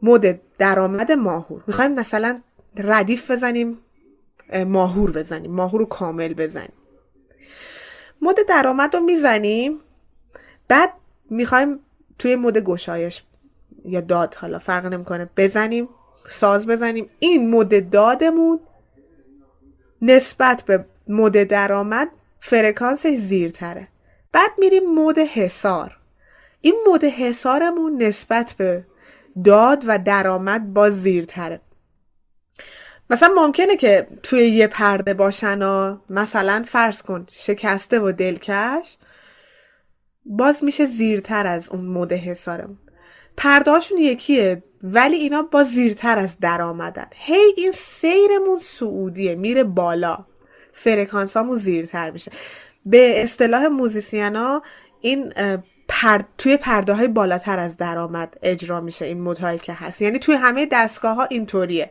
مد 0.03 0.41
درآمد 0.59 1.13
ماهور. 1.13 1.63
می‌خوایم 1.67 1.95
مثلا 1.95 2.41
ردیف 2.77 3.31
بزنیم 3.31 3.79
ماهور 4.67 5.11
بزنیم 5.11 5.51
ماهور 5.51 5.81
رو 5.81 5.87
کامل 5.87 6.35
بزنیم. 6.35 6.73
مد 8.23 8.37
درآمد 8.49 8.97
رو 8.97 9.03
می‌زنیم 9.03 9.79
بعد 10.69 10.93
می‌خوایم 11.31 11.81
توی 12.19 12.37
مد 12.37 12.59
گشایش 12.59 13.23
یا 13.85 14.01
داد 14.01 14.35
حالا 14.35 14.59
فرق 14.59 14.87
نمی‌کنه. 14.87 15.31
بزنیم 15.37 15.89
ساز 16.31 16.67
بزنیم. 16.67 17.11
این 17.19 17.51
مد 17.51 17.91
دادمون 17.91 18.61
نسبت 20.03 20.63
به 20.63 20.85
مد 21.09 21.43
درآمد 21.43 22.09
فرکانسش 22.41 23.15
زیرتره. 23.15 23.89
بعد 24.33 24.51
میریم 24.59 24.95
مد 24.95 25.19
حسار 25.19 25.97
این 26.61 26.75
مد 26.93 27.05
حسارمون 27.05 28.03
نسبت 28.03 28.55
به 28.59 28.85
داد 29.45 29.85
و 29.87 29.99
درآمد 29.99 30.73
باز 30.73 31.03
زیرتره. 31.03 31.61
مثلا 33.11 33.35
ممکنه 33.37 33.77
که 33.77 34.07
توی 34.23 34.41
یه 34.41 34.67
پرده 34.67 35.15
باشن 35.15 35.63
و 35.63 35.99
مثلا 36.11 36.65
فرض 36.69 37.03
کن 37.03 37.27
شکسته 37.31 38.01
و 38.01 38.13
دلکش 38.13 38.97
باز 40.25 40.65
میشه 40.65 40.87
زیرتر 40.87 41.47
از 41.47 41.69
اون 41.69 41.87
مد 41.87 42.13
حسارمون 42.13 42.79
پردهاشون 43.37 43.99
یکیه 43.99 44.63
ولی 44.83 45.17
اینا 45.17 45.43
با 45.43 45.65
زیرتر 45.65 46.19
از 46.19 46.39
در 46.39 46.63
آمدن. 46.63 47.07
هی 47.15 47.53
این 47.57 47.73
سیرمون 47.73 48.59
سعودیه 48.59 49.35
میره 49.35 49.65
بالا. 49.65 50.27
فرکانسامون 50.73 51.57
زیرتر 51.57 52.11
میشه. 52.11 52.33
به 52.87 53.23
اصطلاح 53.25 53.67
موزیسیانا 53.67 54.63
این 55.01 55.33
پر... 55.89 56.21
توی 56.39 56.57
پرده 56.57 56.95
های 56.95 57.09
بالاتر 57.09 57.59
از 57.59 57.77
درآمد 57.77 58.39
اجرا 58.43 58.81
میشه 58.81 59.05
این 59.05 59.21
مدهایی 59.21 59.59
که 59.59 59.73
هست. 59.73 60.03
یعنی 60.03 60.19
توی 60.19 60.35
همه 60.35 60.67
دستگاه 60.73 61.17
ها 61.17 61.25
اینطوریه. 61.25 61.91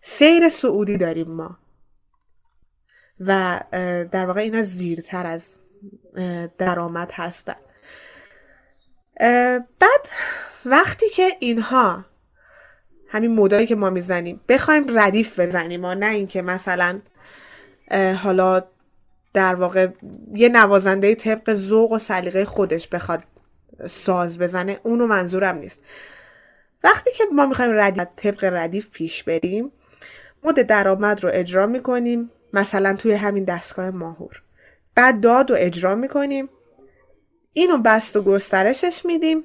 سیر 0.00 0.48
سعودی 0.48 0.96
داریم 0.96 1.30
ما. 1.30 1.58
و 3.20 3.60
در 4.12 4.26
واقع 4.26 4.40
اینا 4.40 4.62
زیرتر 4.62 5.26
از 5.26 5.58
درآمد 6.58 7.10
هستن. 7.12 7.56
بعد 9.20 10.08
وقتی 10.64 11.08
که 11.08 11.28
اینها 11.40 12.04
همین 13.08 13.30
مودایی 13.30 13.66
که 13.66 13.74
ما 13.74 13.90
می‌زنیم 13.90 14.40
بخوایم 14.48 14.98
ردیف 14.98 15.40
بزنیم 15.40 15.84
و 15.84 15.94
نه 15.94 16.06
اینکه 16.06 16.42
مثلا 16.42 17.00
حالا 18.22 18.64
در 19.32 19.54
واقع 19.54 19.88
یه 20.34 20.48
نوازنده 20.48 21.14
طبق 21.14 21.54
ذوق 21.54 21.92
و 21.92 21.98
سلیقه 21.98 22.44
خودش 22.44 22.88
بخواد 22.88 23.22
ساز 23.86 24.38
بزنه 24.38 24.80
اونو 24.82 25.06
منظورم 25.06 25.58
نیست. 25.58 25.80
وقتی 26.84 27.10
که 27.12 27.24
ما 27.32 27.46
می‌خوایم 27.46 27.72
ردیف 27.74 28.06
طبق 28.16 28.44
ردیف 28.52 28.90
پیش 28.90 29.22
بریم 29.22 29.72
مد 30.44 30.62
درآمد 30.62 31.24
رو 31.24 31.30
اجرا 31.32 31.66
می‌کنیم 31.66 32.30
مثلا 32.52 32.94
توی 32.94 33.12
همین 33.12 33.44
دستگاه 33.44 33.90
ماهور. 33.90 34.42
بعد 34.94 35.20
داد 35.20 35.50
رو 35.50 35.56
اجرا 35.60 35.94
می‌کنیم. 35.94 36.48
اینو 37.54 37.78
بست 37.78 38.16
و 38.16 38.22
گسترشش 38.22 39.04
میدیم. 39.04 39.44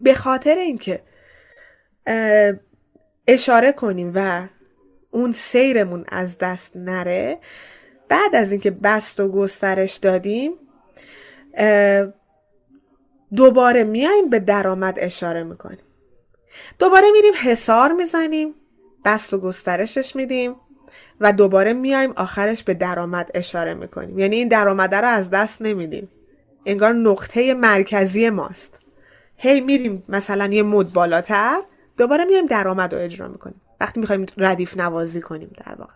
به 0.00 0.14
خاطر 0.14 0.54
اینکه 0.54 1.02
اشاره 3.26 3.72
کنیم 3.72 4.12
و 4.14 4.48
اون 5.10 5.32
سیرمون 5.32 6.04
از 6.08 6.38
دست 6.38 6.76
نره 6.76 7.38
بعد 8.08 8.36
از 8.36 8.52
اینکه 8.52 8.70
بست 8.70 9.20
و 9.20 9.28
گسترش 9.28 9.96
دادیم 9.96 10.52
دوباره 13.36 13.84
میایم 13.84 14.30
به 14.30 14.38
درآمد 14.38 14.98
اشاره 15.00 15.42
می‌کنیم. 15.42 15.78
دوباره 16.78 17.06
میریم 17.12 17.32
حسار 17.42 17.92
می‌زنیم 17.92 18.54
بست 19.04 19.34
و 19.34 19.38
گسترشش 19.38 20.16
میدیم 20.16 20.56
و 21.20 21.32
دوباره 21.32 21.72
میایم 21.72 22.10
آخرش 22.10 22.64
به 22.64 22.74
درآمد 22.74 23.30
اشاره 23.34 23.74
می‌کنیم. 23.74 24.18
یعنی 24.18 24.36
این 24.36 24.48
درآمده 24.48 24.96
رو 24.96 25.08
از 25.08 25.30
دست 25.30 25.62
نمیدیم. 25.62 26.08
انگار 26.66 26.92
نقطه 26.92 27.54
مرکزی 27.54 28.30
ماست. 28.30 28.80
هی 29.36 29.60
میریم 29.60 30.02
مثلا 30.08 30.46
یه 30.46 30.62
مد 30.62 30.92
بالاتر 30.92 31.62
دوباره 31.96 32.24
میایم 32.24 32.46
درآمد 32.46 32.94
رو 32.94 33.00
اجرا 33.00 33.28
می‌کنیم. 33.28 33.60
وقتی 33.80 34.00
می‌خوایم 34.00 34.26
ردیف 34.36 34.76
نوازی 34.76 35.20
کنیم 35.20 35.50
در 35.66 35.74
واقع. 35.74 35.92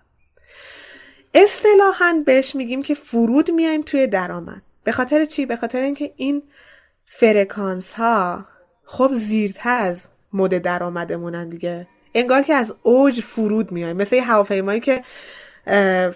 اصطلاحا 1.35 2.23
بهش 2.27 2.55
میگیم 2.55 2.83
که 2.83 2.95
فرود 2.95 3.51
میایم 3.51 3.83
توی 3.83 4.07
درآمد. 4.07 4.63
به 4.85 4.93
خاطر 4.93 5.25
چی؟ 5.25 5.47
به 5.47 5.57
خاطر 5.57 5.81
اینکه 5.81 6.13
این 6.17 6.43
فرکانس 7.07 7.95
ها 7.95 8.47
خب 8.85 9.11
زیرتر 9.15 9.79
از 9.79 10.09
مد 10.33 10.59
درآمدمونن 10.59 11.49
دیگه. 11.49 11.87
انگار 12.15 12.43
که 12.43 12.55
از 12.55 12.75
اوج 12.83 13.21
فرود 13.21 13.73
میایم. 13.73 13.97
مثل 13.97 14.17
هواپیمایی 14.19 14.81
که 14.81 15.05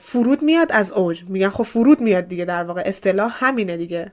فرود 0.02 0.42
میاد 0.42 0.72
از 0.72 0.92
اوج. 0.92 1.24
میگن 1.28 1.48
خب 1.48 1.64
فرود 1.64 2.00
میاد 2.00 2.28
دیگه 2.28 2.44
در 2.44 2.64
واقع. 2.64 2.82
اصطلاح 2.86 3.44
همینه 3.44 3.76
دیگه. 3.76 4.12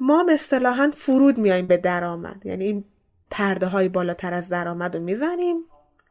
ما 0.00 0.26
اصطلاحا 0.30 0.92
فرود 0.96 1.38
میایم 1.38 1.66
به 1.66 1.76
درآمد. 1.76 2.46
یعنی 2.46 2.64
این 2.64 2.84
پرده 3.30 3.66
های 3.66 3.88
بالاتر 3.88 4.34
از 4.34 4.48
درآمد 4.48 4.96
رو 4.96 5.02
می‌زنیم. 5.02 5.64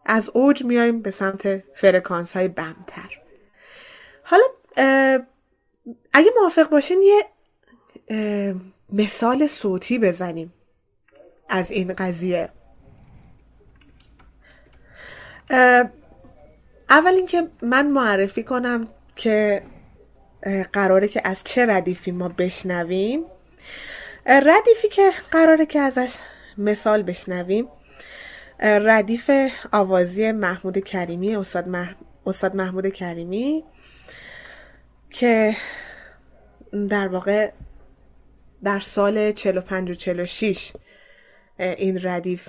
از 0.06 0.30
اوج 0.34 0.64
میایم 0.64 1.02
به 1.02 1.12
سمت 1.12 1.64
فرکانس 1.76 2.34
های 2.34 2.48
بمتر 2.48 3.20
حالا 4.24 4.44
اگه 6.14 6.32
موافق 6.42 6.70
باشین 6.70 7.02
یه 7.02 7.26
مثال 8.94 9.48
صوتی 9.48 10.00
بزنیم 10.00 10.54
از 11.50 11.72
این 11.72 11.94
قضیه. 11.94 12.50
اول 16.90 17.14
اینکه 17.14 17.48
من 17.62 17.88
معرفی 17.88 18.44
کنم 18.44 18.88
که 19.16 19.64
قراره 20.74 21.08
که 21.08 21.22
از 21.24 21.44
چه 21.44 21.66
ردیفی 21.66 22.12
ما 22.12 22.30
بشنویم؟ 22.30 23.26
ردیفی 24.26 24.90
که 24.92 25.12
قراره 25.32 25.66
که 25.66 25.80
ازش 25.80 26.16
مثال 26.58 27.04
بشنویم 27.04 27.68
ردیف 28.60 29.32
آوازی 29.72 30.32
محمود 30.32 30.78
کریمی 30.78 31.36
استاد, 31.36 31.68
مح... 31.68 31.96
استاد 32.26 32.56
محمود 32.56 32.88
کریمی 32.88 33.64
که 35.10 35.56
در 36.90 37.08
واقع 37.08 37.52
در 38.64 38.80
سال 38.80 39.32
45 39.32 39.92
و 39.92 39.94
46 39.94 40.72
این 41.58 42.00
ردیف 42.04 42.48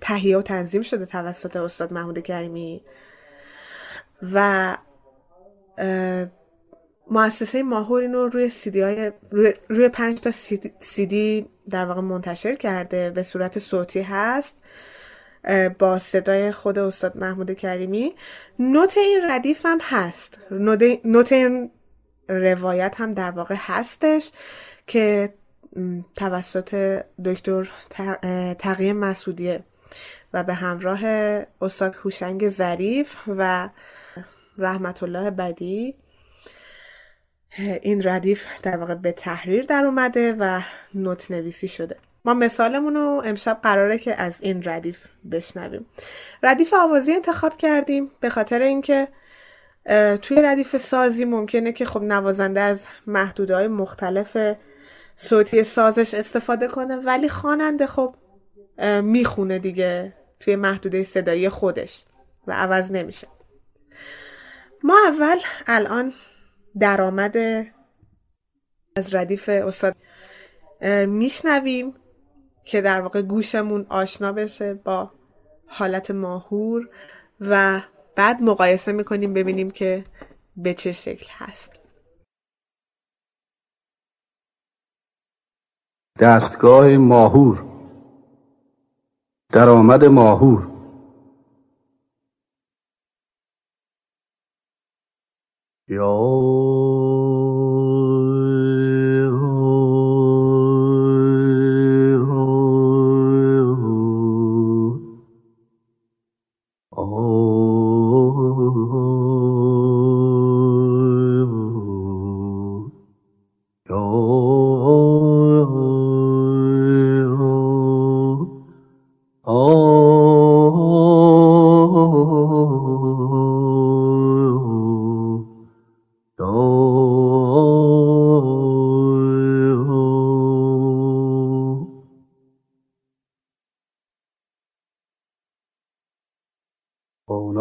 تهیه 0.00 0.38
و 0.38 0.42
تنظیم 0.42 0.82
شده 0.82 1.06
توسط 1.06 1.56
استاد 1.56 1.92
محمود 1.92 2.18
کریمی 2.18 2.82
و 4.22 4.76
مؤسسه 7.10 7.62
ماهور 7.62 8.02
اینو 8.02 8.28
روی 8.28 8.50
سیدی 8.50 8.80
های 8.80 9.12
روی, 9.30 9.52
روی 9.68 9.88
پنج 9.88 10.20
تا 10.20 10.30
سیدی 10.80 11.46
در 11.70 11.84
واقع 11.84 12.00
منتشر 12.00 12.54
کرده 12.54 13.10
به 13.10 13.22
صورت 13.22 13.58
صوتی 13.58 14.00
هست 14.02 14.56
با 15.78 15.98
صدای 15.98 16.52
خود 16.52 16.78
استاد 16.78 17.16
محمود 17.16 17.52
کریمی. 17.52 18.14
نوت 18.58 18.98
این 18.98 19.30
ردیف 19.30 19.66
هم 19.66 19.78
هست. 19.82 20.38
نوت 21.04 21.32
این 21.32 21.70
روایت 22.28 22.94
هم 22.98 23.14
در 23.14 23.30
واقع 23.30 23.54
هستش 23.58 24.30
که 24.86 25.34
توسط 26.16 27.02
دکتر 27.24 27.72
تقیه 28.58 28.92
مسعودیه 28.92 29.64
و 30.34 30.44
به 30.44 30.54
همراه 30.54 31.04
استاد 31.60 31.96
هوشنگ 32.04 32.48
ظریف 32.48 33.16
و 33.28 33.68
رحمت 34.60 35.02
الله 35.02 35.30
بدی. 35.30 35.94
این 37.58 38.02
ردیف 38.04 38.46
در 38.62 38.76
واقع 38.76 38.94
به 38.94 39.12
تحریر 39.12 39.64
در 39.64 39.84
اومده 39.84 40.36
و 40.38 40.60
نوت 40.94 41.30
نویسی 41.30 41.68
شده. 41.68 41.96
ما 42.24 42.34
مثالمون 42.34 42.94
رو 42.94 43.22
امشب 43.24 43.58
قراره 43.62 43.98
که 43.98 44.14
از 44.22 44.42
این 44.42 44.62
ردیف 44.64 45.06
بشنویم. 45.30 45.86
ردیف 46.42 46.74
آوازی 46.74 47.12
انتخاب 47.12 47.56
کردیم 47.56 48.10
به 48.20 48.28
خاطر 48.28 48.62
اینکه 48.62 49.08
توی 50.22 50.42
ردیف 50.42 50.76
سازی 50.76 51.24
ممکنه 51.24 51.72
که 51.72 51.84
خب 51.84 52.02
نوازنده 52.02 52.60
از 52.60 52.86
محدودهای 53.06 53.68
مختلف 53.68 54.36
صوتی 55.16 55.64
سازش 55.64 56.14
استفاده 56.14 56.68
کنه 56.68 56.96
ولی 56.96 57.28
خواننده 57.28 57.86
خب 57.86 58.14
می‌خونه 59.02 59.58
دیگه 59.58 60.12
توی 60.40 60.56
محدوده 60.56 61.02
صدایی 61.02 61.48
خودش 61.48 62.04
و 62.46 62.52
عوض 62.52 62.92
نمیشه. 62.92 63.28
ما 64.84 64.94
اول 65.08 65.38
الان 65.66 66.12
درآمد 66.78 67.36
از 68.96 69.14
ردیف 69.14 69.48
استاد 69.48 69.96
میشنویم 71.06 71.94
که 72.64 72.80
در 72.80 73.00
واقع 73.00 73.22
گوشمون 73.22 73.86
آشنا 73.88 74.32
بشه 74.32 74.74
با 74.74 75.12
حالت 75.66 76.10
ماهور 76.10 76.88
و 77.40 77.80
بعد 78.16 78.42
مقایسه 78.42 78.92
می‌کنیم 78.92 79.34
ببینیم 79.34 79.70
که 79.70 80.04
به 80.56 80.74
چه 80.74 80.92
شکل 80.92 81.26
هست. 81.30 81.80
دستگاه 86.20 86.96
ماهور. 86.96 87.64
درآمد 89.52 90.04
ماهور. 90.04 90.69
有。 95.90 96.69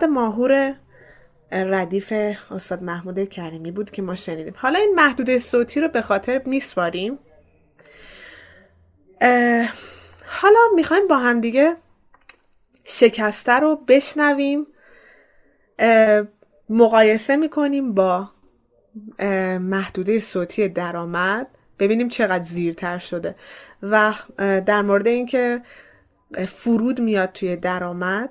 درآمد 0.00 0.14
ماهور 0.14 0.74
ردیف 1.52 2.12
استاد 2.50 2.82
محمود 2.82 3.28
کریمی 3.28 3.70
بود 3.70 3.90
که 3.90 4.02
ما 4.02 4.14
شنیدیم. 4.14 4.54
حالا 4.56 4.78
این 4.78 4.94
محدوده 4.94 5.38
صوتی 5.38 5.80
رو 5.80 5.88
به 5.88 6.02
خاطر 6.02 6.42
میسپاریم. 6.46 7.18
حالا 10.26 10.60
می‌خوایم 10.74 11.08
با 11.08 11.16
هم 11.16 11.40
دیگه 11.40 11.76
شکسته 12.84 13.52
رو 13.52 13.76
بشنویم. 13.76 14.66
مقایسه 16.68 17.36
می‌کنیم 17.36 17.94
با 17.94 18.30
محدوده 19.60 20.20
صوتی 20.20 20.68
درآمد. 20.68 21.46
ببینیم 21.78 22.08
چقدر 22.08 22.44
زیرتر 22.44 22.98
شده. 22.98 23.34
و 23.82 24.12
در 24.38 24.82
مورد 24.82 25.06
اینکه 25.06 25.62
فرود 26.46 27.00
میاد 27.00 27.32
توی 27.32 27.56
درآمد 27.56 28.30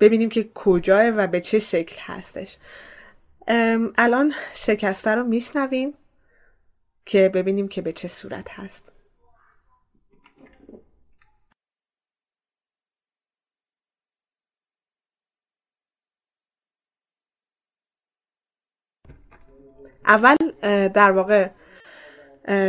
ببینیم 0.00 0.28
که 0.28 0.50
کجاه 0.54 1.08
و 1.08 1.26
به 1.26 1.40
چه 1.40 1.58
شکل 1.58 1.96
هستش. 2.00 2.58
الان 3.98 4.34
شکسته 4.54 5.10
رو 5.10 5.24
میشنویم 5.24 5.94
که 7.06 7.28
ببینیم 7.28 7.68
که 7.68 7.82
به 7.82 7.92
چه 7.92 8.08
صورت 8.08 8.50
هست. 8.50 8.92
اول 20.06 20.36
در 20.88 21.10
واقع 21.12 21.50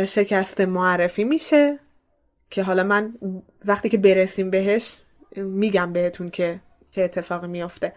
شکست 0.04 0.60
معرفی 0.60 1.24
میشه 1.24 1.78
که 2.50 2.62
حالا 2.62 2.82
من 2.82 3.14
وقتی 3.64 3.88
که 3.88 3.98
برسیم 3.98 4.50
بهش 4.50 5.00
میگم 5.36 5.92
بهتون 5.92 6.30
که 6.30 6.60
چه 6.90 7.02
اتفاقی 7.02 7.46
میافته. 7.46 7.92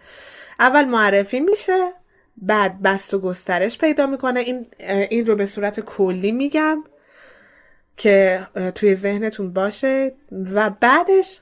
اول 0.60 0.84
معرفی 0.84 1.40
میشه 1.40 1.92
بعد 2.36 2.82
بست 2.82 3.14
و 3.14 3.18
گسترش 3.18 3.78
پیدا 3.78 4.06
می‌کنه. 4.06 4.40
این 4.40 4.66
این 5.10 5.26
رو 5.26 5.36
به 5.36 5.46
صورت 5.46 5.80
کلی 5.80 6.32
میگم 6.32 6.84
که 7.96 8.46
توی 8.74 8.94
ذهنتون 8.94 9.52
باشه. 9.52 10.14
و 10.32 10.70
بعدش 10.70 11.40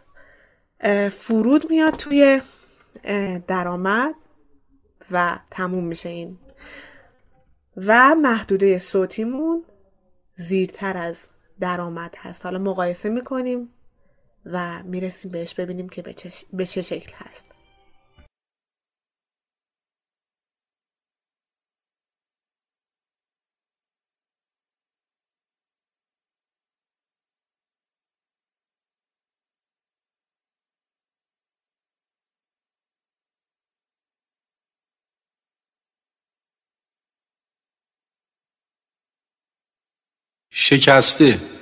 فرود 1.11 1.71
میاد 1.71 1.97
توی 1.97 2.41
درآمد 3.47 4.15
و 5.11 5.39
تموم 5.51 5.85
میشه 5.85 6.09
این. 6.09 6.39
و 7.77 8.15
محدوده 8.15 8.79
صوتیمون 8.79 9.65
زیرتر 10.35 10.97
از 10.97 11.29
درآمد 11.61 12.15
هست. 12.19 12.45
حالا 12.47 12.59
مقایسه 12.59 13.09
می‌کنیم. 13.09 13.73
و 14.47 14.83
می‌رسیم 14.83 15.31
بهش 15.31 15.55
ببینیم 15.55 15.89
که 15.89 16.03
به 16.53 16.67
چه 16.67 16.83
شکل 16.83 17.13
هست. 17.17 17.47
شکسته. 40.51 41.56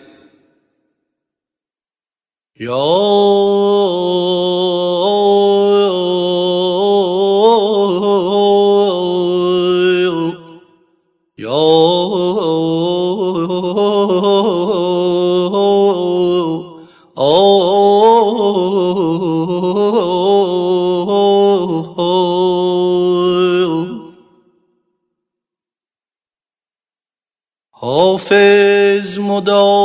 حافظ 27.84 29.18
مدام 29.18 29.83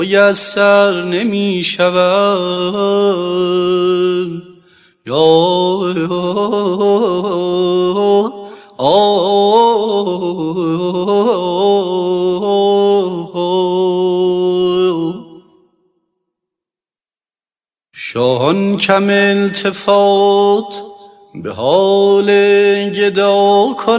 میسر 0.00 1.02
نمی 1.04 1.62
شود. 1.62 3.00
یا 5.06 5.80
شاهان 17.92 18.76
کم 18.76 19.08
التفات 19.10 20.82
به 21.34 21.52
حال 21.52 22.30
گدا 22.90 23.66
oh, 23.72 23.90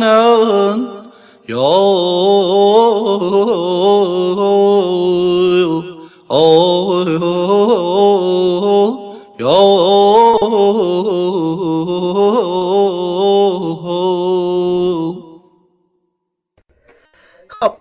یا 1.49 1.91
خب 6.31 6.37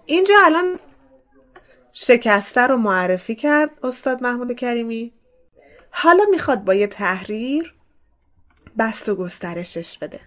اینجا 0.06 0.34
الان 0.44 0.78
شکسته 1.92 2.60
رو 2.60 2.76
معرفی 2.76 3.34
کرد 3.34 3.70
استاد 3.82 4.22
محمود 4.22 4.52
کریمی. 4.52 5.12
حالا 5.90 6.24
می‌خواد 6.30 6.64
با 6.64 6.74
یه 6.74 6.86
تحریر 6.86 7.74
بست 8.78 9.08
و 9.08 9.14
گسترشش 9.14 9.98
بده. 9.98 10.20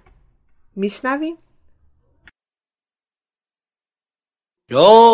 میشنویم؟ 0.75 1.38
یا 4.69 5.13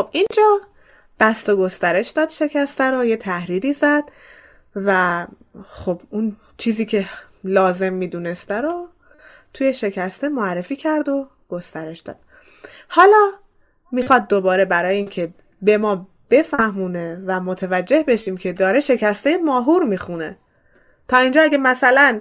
خب 0.00 0.08
اینجا 0.12 0.60
بست 1.20 1.48
و 1.48 1.56
گسترش 1.56 2.08
داد 2.08 2.28
شکسته 2.28 2.84
رو 2.84 3.04
یه 3.04 3.16
تحریری 3.16 3.72
زد 3.72 4.04
و 4.76 5.26
خب 5.64 6.00
اون 6.10 6.36
چیزی 6.56 6.86
که 6.86 7.06
لازم 7.44 7.92
می‌دونسته 7.92 8.54
رو 8.54 8.88
توی 9.54 9.74
شکسته 9.74 10.28
معرفی 10.28 10.76
کرد 10.76 11.08
و 11.08 11.28
گسترش 11.48 12.00
داد. 12.00 12.16
حالا 12.88 13.30
می‌خواد 13.92 14.28
دوباره 14.28 14.64
برای 14.64 14.96
اینکه 14.96 15.34
به 15.62 15.78
ما 15.78 16.08
بفهمونه 16.30 17.22
و 17.26 17.40
متوجه 17.40 18.04
بشیم 18.06 18.36
که 18.36 18.52
داره 18.52 18.80
شکسته 18.80 19.38
ماهور 19.38 19.84
می‌خونه. 19.84 20.38
تا 21.08 21.18
اینجا 21.18 21.42
اگه 21.42 21.58
مثلا 21.58 22.20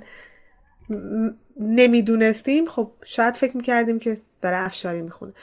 نمی‌دونستیم 1.60 2.66
خب 2.66 2.92
شاید 3.06 3.38
فکر 3.38 3.58
می‌کردیم 3.58 4.00
که 4.00 4.22
داره 4.42 4.58
افشاری 4.58 5.02
می‌خونه. 5.02 5.34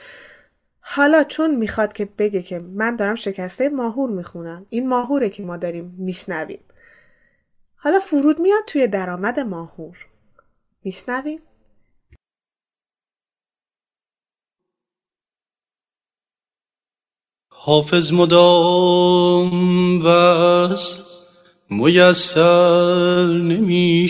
حالا 0.89 1.23
چون 1.23 1.55
می‌خواد 1.55 1.93
که 1.93 2.05
بگه 2.05 2.41
که 2.41 2.59
من 2.59 2.95
دارم 2.95 3.15
شکسته 3.15 3.69
ماهور 3.69 4.09
می‌خونم 4.09 4.65
این 4.69 4.89
ماهوره 4.89 5.29
که 5.29 5.43
ما 5.43 5.57
داریم 5.57 5.95
میشنویم. 5.97 6.59
حالا 7.75 7.99
فرود 7.99 8.39
میاد 8.39 8.63
توی 8.67 8.87
درآمد 8.87 9.39
ماهور. 9.39 10.07
میشنویم؟ 10.83 11.39
حافظ 17.49 18.13
مدام 18.13 19.51
وصل 20.05 21.03
میسر 21.69 23.27
نمی 23.27 24.07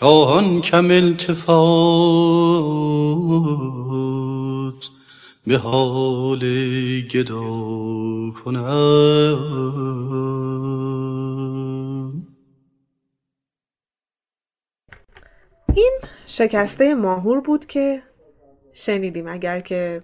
شاهان 0.00 0.60
کم 0.60 0.90
التفات 0.90 1.46
به 5.46 5.58
حال 5.58 6.38
گدا 7.00 7.40
کنند 8.30 8.66
این 15.74 15.98
شکسته 16.26 16.94
ماهور 16.94 17.40
بود 17.40 17.66
که 17.66 18.02
شنیدیم 18.72 19.28
اگر 19.28 19.60
که 19.60 20.02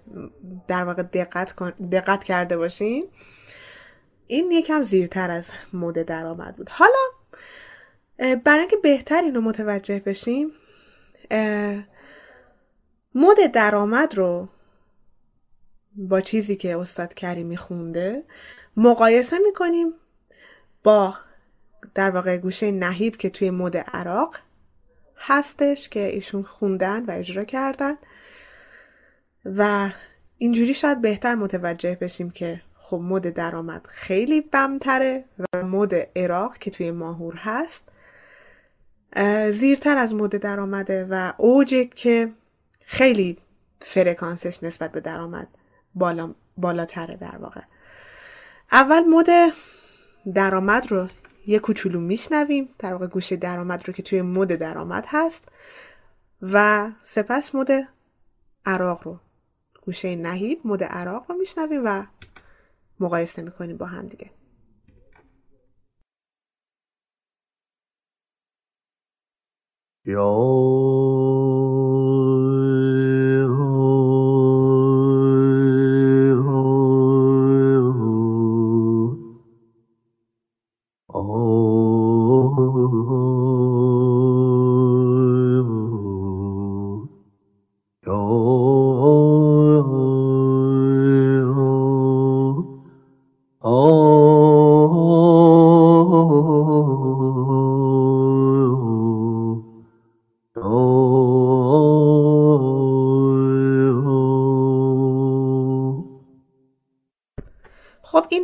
در 0.67 0.83
واقع 0.83 1.03
دقت, 1.03 1.55
دقت 1.91 2.23
کرده 2.23 2.57
باشین. 2.57 3.03
این 4.27 4.51
یکم 4.51 4.83
زیرتر 4.83 5.31
از 5.31 5.51
مد 5.73 6.03
درآمد 6.03 6.55
بود. 6.55 6.69
حالا 6.69 7.22
برای 8.23 8.59
اینکه 8.59 8.77
بهتر 8.77 9.23
اینو 9.23 9.41
متوجه 9.41 9.99
بشیم 9.99 10.51
مد 13.15 13.51
درآمد 13.53 14.15
رو 14.15 14.49
با 15.95 16.21
چیزی 16.21 16.55
که 16.55 16.77
استاد 16.77 17.13
کریمی 17.13 17.57
خونده 17.57 18.23
مقایسه 18.77 19.37
می‌کنیم 19.37 19.93
با 20.83 21.15
در 21.95 22.09
واقع 22.09 22.37
گوشه 22.37 22.71
نهیب 22.71 23.15
که 23.15 23.29
توی 23.29 23.49
مد 23.49 23.77
عراق 23.77 24.37
هستش 25.17 25.89
که 25.89 25.99
ایشون 25.99 26.43
خوندن 26.43 27.05
و 27.05 27.11
اجرا 27.11 27.43
کردن 27.43 27.97
و 29.45 29.89
اینجوری 30.37 30.73
شاید 30.73 31.01
بهتر 31.01 31.35
متوجه 31.35 31.97
بشیم 32.01 32.29
که 32.31 32.61
خب 32.75 32.99
مد 33.03 33.33
درآمد 33.33 33.87
خیلی 33.87 34.41
بمتره 34.41 35.25
و 35.39 35.63
مد 35.63 35.93
عراق 36.15 36.57
که 36.57 36.71
توی 36.71 36.91
ماهور 36.91 37.35
هست 37.35 37.89
زیرتر 39.51 39.97
از 39.97 40.15
مد 40.15 40.35
درآمده 40.35 41.07
و 41.09 41.33
اوج 41.37 41.89
که 41.95 42.31
خیلی 42.85 43.37
فرکانسش 43.79 44.63
نسبت 44.63 44.91
به 44.91 44.99
درآمد 44.99 45.47
بالا 45.95 46.33
بالاتره 46.57 47.17
در 47.17 47.37
واقع. 47.37 47.61
اول 48.71 49.03
مد 49.03 49.53
درآمد 50.33 50.91
رو 50.91 51.07
یه 51.47 51.59
کوچولو 51.59 51.99
میشنویم 51.99 52.69
در 52.79 52.91
واقع 52.91 53.07
گوشه 53.07 53.35
درآمد 53.35 53.87
رو 53.87 53.93
که 53.93 54.03
توی 54.03 54.21
مد 54.21 54.55
درآمد 54.55 55.05
هست 55.09 55.49
و 56.41 56.87
سپس 57.01 57.55
مد 57.55 57.87
عراق 58.65 59.03
رو 59.03 59.19
گوشه 59.81 60.15
نهیب 60.15 60.61
مد 60.65 60.83
عراق 60.83 61.25
رو 61.29 61.35
میشنویم 61.35 61.81
و 61.85 62.03
مقایسه 62.99 63.41
می‌کنیم 63.41 63.77
با 63.77 63.85
هم 63.85 64.07
دیگه. 64.07 64.29
یا 70.05 70.23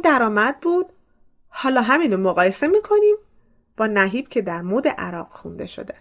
درآمد 0.10 0.60
بود. 0.60 0.94
حالا 1.50 1.82
همین 1.82 2.12
رو 2.14 2.18
مقایسه 2.18 2.68
می‌کنیم 2.68 3.16
با 3.78 3.88
نهیب 3.88 4.28
که 4.28 4.42
در 4.42 4.62
مود 4.62 4.88
عراق 4.88 5.28
خونده 5.28 5.68
شده. 5.68 5.96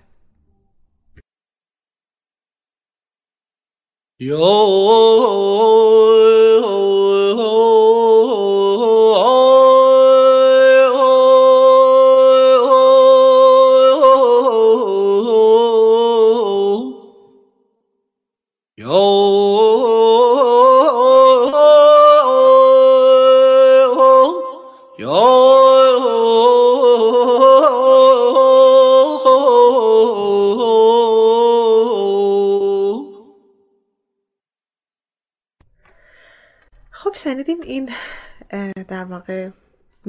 یا 4.21 4.39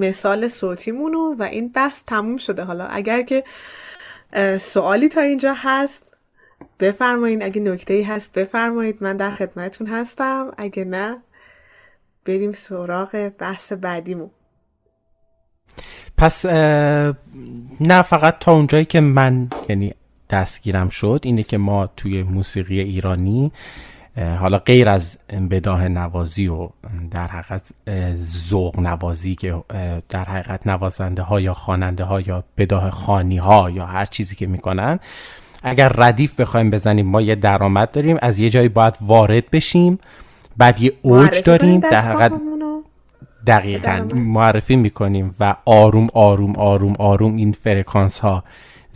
مثال 0.09 0.47
صوتیمونو 0.47 1.35
و 1.39 1.43
این 1.43 1.69
بحث 1.69 2.03
تموم 2.07 2.37
شده. 2.37 2.63
حالا 2.63 2.85
اگر 2.85 3.21
که 3.21 3.43
سوالی 4.59 5.09
تا 5.09 5.21
اینجا 5.21 5.53
هست 5.57 6.05
بفرمایید 6.79 7.43
اگه 7.43 7.61
نکته 7.61 7.93
ای 7.93 8.03
هست 8.03 8.33
بفرمایید. 8.33 8.97
من 9.01 9.17
در 9.17 9.31
خدمتتون 9.31 9.87
هستم. 9.87 10.51
اگه 10.57 10.85
نه 10.85 11.17
بریم 12.25 12.53
سراغ 12.53 13.31
بحث 13.39 13.73
بعدیمون. 13.73 14.29
پس 16.17 16.45
نه 17.79 18.01
فقط 18.01 18.39
تا 18.39 18.53
اونجایی 18.53 18.85
که 18.85 18.99
من 19.01 19.49
یعنی 19.69 19.93
دستگیرم 20.29 20.89
شد 20.89 21.19
اینه 21.23 21.43
که 21.43 21.57
ما 21.57 21.87
توی 21.87 22.23
موسیقی 22.23 22.79
ایرانی 22.79 23.51
حالا 24.19 24.57
غیر 24.57 24.89
از 24.89 25.17
بداه 25.51 25.87
نوازی 25.87 26.47
و 26.47 26.69
در 27.11 27.27
حقیقت 27.27 27.69
ذوق 28.15 28.79
نوازی 28.79 29.35
که 29.35 29.63
در 30.09 30.23
حقیقت 30.23 30.67
نوازنده 30.67 31.21
ها 31.21 31.41
یا 31.41 31.53
خواننده 31.53 32.03
ها 32.03 32.21
یا 32.21 32.43
بداه 32.57 32.89
خانی 32.89 33.37
ها 33.37 33.69
یا 33.69 33.85
هر 33.85 34.05
چیزی 34.05 34.35
که 34.35 34.47
می‌کنن 34.47 34.99
اگر 35.63 35.89
ردیف 35.89 36.39
بخوایم 36.39 36.69
بزنیم 36.69 37.05
ما 37.05 37.21
یه 37.21 37.35
درآمد 37.35 37.91
داریم 37.91 38.17
از 38.21 38.39
یه 38.39 38.49
جایی 38.49 38.69
باید 38.69 38.95
وارد 39.01 39.49
بشیم 39.49 39.99
بعد 40.57 40.81
یه 40.81 40.93
اوج 41.01 41.43
داریم 41.43 41.79
در 41.79 42.01
حقیقت 42.01 42.31
دقیقا 43.47 44.07
معرفی 44.15 44.75
می‌کنیم 44.75 45.35
و 45.39 45.55
آروم 45.65 46.07
آروم 46.13 46.53
آروم 46.57 46.93
آروم 46.99 47.35
این 47.35 47.51
فرکانس 47.51 48.19
ها 48.19 48.43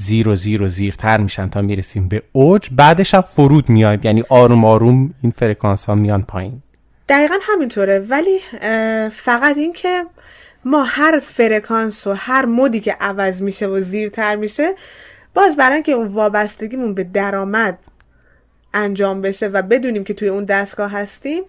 زیر 0.04 0.28
و 0.28 0.36
زیر 0.36 0.62
و 0.62 0.68
زیرتر 0.68 1.18
میشن 1.18 1.50
تا 1.50 1.62
می‌رسیم 1.62 2.08
به 2.08 2.24
اوج. 2.32 2.70
بعدش 2.72 3.14
هم 3.14 3.22
فرود 3.22 3.70
میایم 3.70 4.00
یعنی 4.04 4.24
آروم 4.30 4.66
آروم 4.66 5.14
این 5.22 5.32
فرکانس 5.32 5.86
ها 5.86 5.96
میان 5.96 6.24
پایین. 6.24 6.62
دقیقا 7.10 7.36
همینطوره. 7.42 8.00
ولی 8.00 8.40
فقط 9.12 9.58
این 9.58 9.74
که 9.74 10.04
ما 10.66 10.84
هر 10.84 11.20
فرکانس 11.20 12.08
و 12.08 12.12
هر 12.12 12.46
مودی 12.46 12.80
که 12.80 12.98
عوض 13.02 13.42
میشه 13.42 13.68
و 13.68 13.80
زیرتر 13.80 14.36
میشه 14.36 14.74
باز 15.34 15.56
برای 15.56 15.82
که 15.82 15.92
اون 15.92 16.08
وابستگیمون 16.08 16.94
به 16.94 17.04
درآمد 17.04 17.78
انجام 18.74 19.22
بشه 19.22 19.48
و 19.48 19.62
بدونیم 19.62 20.04
که 20.04 20.14
توی 20.14 20.28
اون 20.28 20.46
دستگاه 20.46 20.92
هستیم 20.92 21.44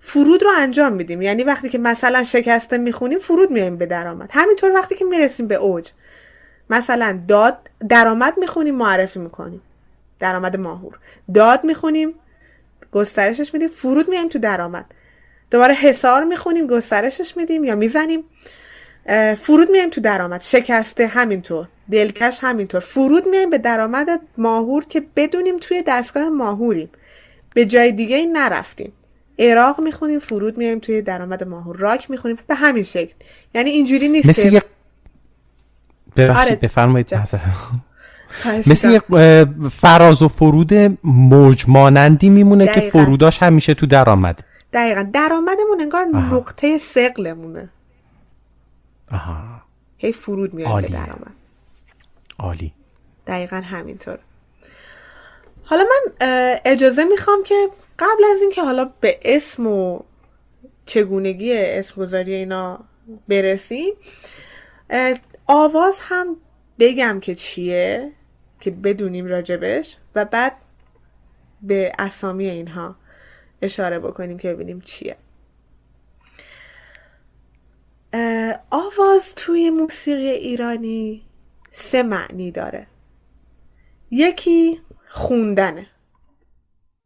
فرود 0.00 0.42
رو 0.42 0.50
انجام 0.58 0.92
میدیم. 0.92 1.22
یعنی 1.22 1.44
وقتی 1.44 1.68
که 1.68 1.78
مثلا 1.78 2.24
شکسته 2.24 2.78
می‌خونیم 2.78 3.18
فرود 3.18 3.50
میایم 3.50 3.76
به 3.76 3.86
درآمد. 3.86 4.28
همینطور 4.32 4.72
وقتی 4.72 4.94
که 4.94 5.04
می‌رسیم 5.04 5.46
به 5.46 5.54
اوج. 5.54 5.88
مثلا 6.70 7.20
داد 7.28 7.58
درآمد 7.88 8.34
می‌خونیم 8.38 8.74
معرفی 8.74 9.18
می‌کنیم. 9.18 9.60
درآمد 10.20 10.56
ماهور. 10.56 10.98
داد 11.34 11.64
می‌خونیم 11.64 12.14
گسترشش 12.92 13.54
میدیم 13.54 13.68
فرود 13.68 14.08
میایم 14.08 14.28
تو 14.28 14.38
درآمد. 14.38 14.84
دوباره 15.50 15.74
حسار 15.74 16.24
می‌خونیم 16.24 16.66
گسترشش 16.66 17.36
میدیم 17.36 17.64
یا 17.64 17.74
می‌زنیم 17.74 18.24
فرود 19.38 19.70
میایم 19.70 19.90
تو 19.90 20.00
درآمد. 20.00 20.40
شکسته 20.40 21.06
همینطور 21.06 21.68
دلکش 21.90 22.38
همینطور. 22.42 22.80
فرود 22.80 23.28
میایم 23.28 23.50
به 23.50 23.58
درآمد 23.58 24.20
ماهور 24.38 24.84
که 24.84 25.02
بدونیم 25.16 25.56
توی 25.56 25.82
دستگاه 25.86 26.28
ماهوریم. 26.28 26.90
به 27.54 27.64
جای 27.64 27.92
دیگه 27.92 28.16
ای 28.16 28.26
نرفتیم. 28.26 28.92
عراق 29.38 29.80
می‌خونیم 29.80 30.18
فرود 30.18 30.58
میایم 30.58 30.78
توی 30.78 31.02
درآمد 31.02 31.44
ماهور. 31.44 31.76
راک 31.76 32.10
می‌خونیم 32.10 32.38
به 32.46 32.54
همین 32.54 32.82
شکل. 32.82 33.14
یعنی 33.54 33.70
اینجوری 33.70 34.08
نیست 34.08 34.28
مثل 34.28 34.52
یه 34.52 34.62
ببخشید 36.16 36.52
آره. 36.52 36.56
بفرمایید 36.56 37.14
مثل 38.44 38.90
یه 38.90 39.00
فراز 39.70 40.22
و 40.22 40.28
فرود 40.28 40.74
موج 41.04 41.64
مانندی 41.68 42.28
میمونه 42.28 42.66
که 42.66 42.80
فروداش 42.80 43.42
همیشه 43.42 43.74
تو 43.74 43.86
درآمد 43.86 44.40
دقیقا. 44.72 45.02
درآمدمون 45.12 45.80
انگار 45.80 46.04
نقطه 46.04 46.78
سقلمونه 46.78 47.68
آها. 49.12 49.42
هی 49.98 50.12
فرود 50.12 50.54
میاد 50.54 50.82
به 50.82 50.88
درآمد. 50.88 51.34
عالی. 52.38 52.72
دقیقا 53.26 53.56
همینطور. 53.56 54.18
حالا 55.64 55.82
من 55.82 56.26
اجازه 56.64 57.04
می‌خوام 57.04 57.42
که 57.44 57.68
قبل 57.98 58.24
از 58.34 58.40
اینکه 58.40 58.62
حالا 58.62 58.90
به 59.00 59.18
اسم 59.22 59.66
و 59.66 60.00
چگونگی 60.86 61.52
اسم 61.56 62.02
گذاری 62.02 62.34
اینا 62.34 62.78
برسیم 63.28 63.94
آواز 65.46 66.00
هم 66.02 66.36
بگم 66.78 67.20
که 67.20 67.34
چیه 67.34 68.12
که 68.60 68.70
بدونیم 68.70 69.26
راجبش 69.26 69.96
و 70.14 70.24
بعد 70.24 70.56
به 71.62 71.92
اسامی 71.98 72.48
اینها 72.48 72.96
اشاره 73.62 73.98
بکنیم 73.98 74.38
که 74.38 74.54
ببینیم 74.54 74.80
چیه. 74.80 75.16
آواز 78.70 79.34
توی 79.34 79.70
موسیقی 79.70 80.28
ایرانی 80.28 81.22
سه 81.70 82.02
معنی 82.02 82.50
داره. 82.50 82.86
یکی 84.10 84.80
خوندنه. 85.08 85.86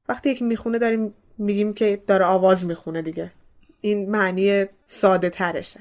وقتی 0.08 0.30
یکی 0.30 0.44
می‌خونه 0.44 0.78
داریم 0.78 1.14
میگیم 1.38 1.74
که 1.74 2.02
داره 2.06 2.24
آواز 2.24 2.66
می‌خونه 2.66 3.02
دیگه. 3.02 3.32
این 3.80 4.10
معنی 4.10 4.64
ساده 4.86 5.30
ترشه. 5.30 5.80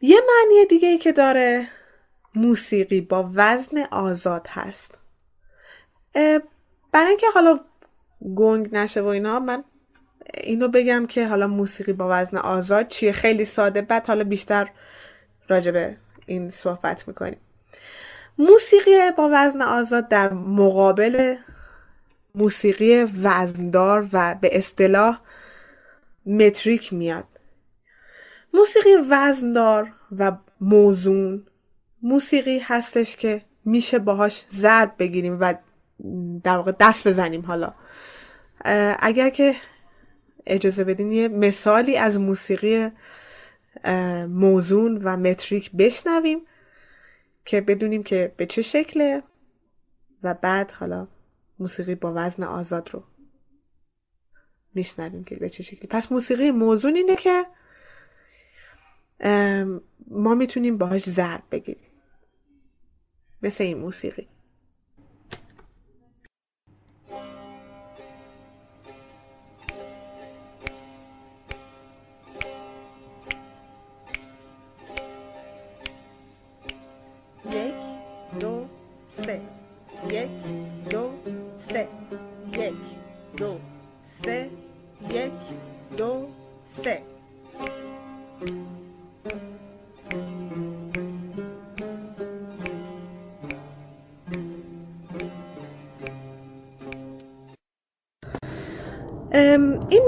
یه 0.00 0.20
معنی 0.28 0.66
دیگه 0.66 0.88
ای 0.88 0.98
که 0.98 1.12
داره 1.12 1.68
موسیقی 2.34 3.00
با 3.00 3.30
وزن 3.34 3.82
آزاد 3.90 4.46
هست. 4.50 4.98
برای 6.92 7.08
اینکه 7.08 7.26
حالا 7.34 7.60
گنگ 8.36 8.68
نشه 8.72 9.00
و 9.00 9.06
اینا 9.06 9.40
من 9.40 9.64
اینو 10.34 10.68
بگم 10.68 11.06
که 11.06 11.26
حالا 11.26 11.46
موسیقی 11.46 11.92
با 11.92 12.08
وزن 12.10 12.36
آزاد 12.36 12.88
چیه؟ 12.88 13.12
خیلی 13.12 13.44
ساده 13.44 13.82
بعد 13.82 14.06
حالا 14.06 14.24
بیشتر 14.24 14.70
راجبه 15.48 15.96
این 16.26 16.50
صحبت 16.50 17.08
می‌کنیم. 17.08 17.38
موسیقی 18.38 19.10
با 19.16 19.30
وزن 19.32 19.62
آزاد 19.62 20.08
در 20.08 20.32
مقابل 20.32 21.36
موسیقی 22.34 23.04
وزندار 23.22 24.08
و 24.12 24.34
به 24.40 24.58
اصطلاح 24.58 25.20
متریک 26.26 26.92
میاد. 26.92 27.24
موسیقی 28.54 28.90
وزندار 29.10 29.92
و 30.18 30.32
موزون. 30.60 31.46
موسیقی 32.02 32.58
هستش 32.58 33.16
که 33.16 33.42
میشه 33.64 33.98
باهاش 33.98 34.44
ضرب 34.50 34.94
بگیریم 34.98 35.40
و 35.40 35.54
در 36.44 36.56
واقع 36.56 36.72
دست 36.80 37.08
بزنیم 37.08 37.46
حالا. 37.46 37.74
اگر 38.98 39.30
که 39.30 39.56
اجازه 40.46 40.84
بدین 40.84 41.12
یه 41.12 41.28
مثالی 41.28 41.96
از 41.96 42.20
موسیقی 42.20 42.90
موزون 44.28 45.00
و 45.04 45.16
متریک 45.16 45.72
بشنویم 45.72 46.38
که 47.44 47.60
بدونیم 47.60 48.02
که 48.02 48.34
به 48.36 48.46
چه 48.46 48.62
شکله 48.62 49.22
و 50.22 50.34
بعد 50.34 50.72
حالا 50.72 51.08
موسیقی 51.58 51.94
با 51.94 52.12
وزن 52.16 52.42
آزاد 52.42 52.90
رو 52.92 53.02
میشنویم 54.74 55.24
که 55.24 55.36
به 55.36 55.48
چه 55.48 55.62
شکلی. 55.62 55.86
پس 55.90 56.12
موسیقی 56.12 56.50
موزون 56.50 56.96
اینه 56.96 57.16
که 57.16 57.46
ما 60.10 60.34
می‌تونیم 60.34 60.78
باهاش 60.78 61.10
ضرب 61.10 61.42
بگیریم. 61.52 61.90
مثل 63.42 63.64
این 63.64 63.78
موسیقی. 63.78 64.28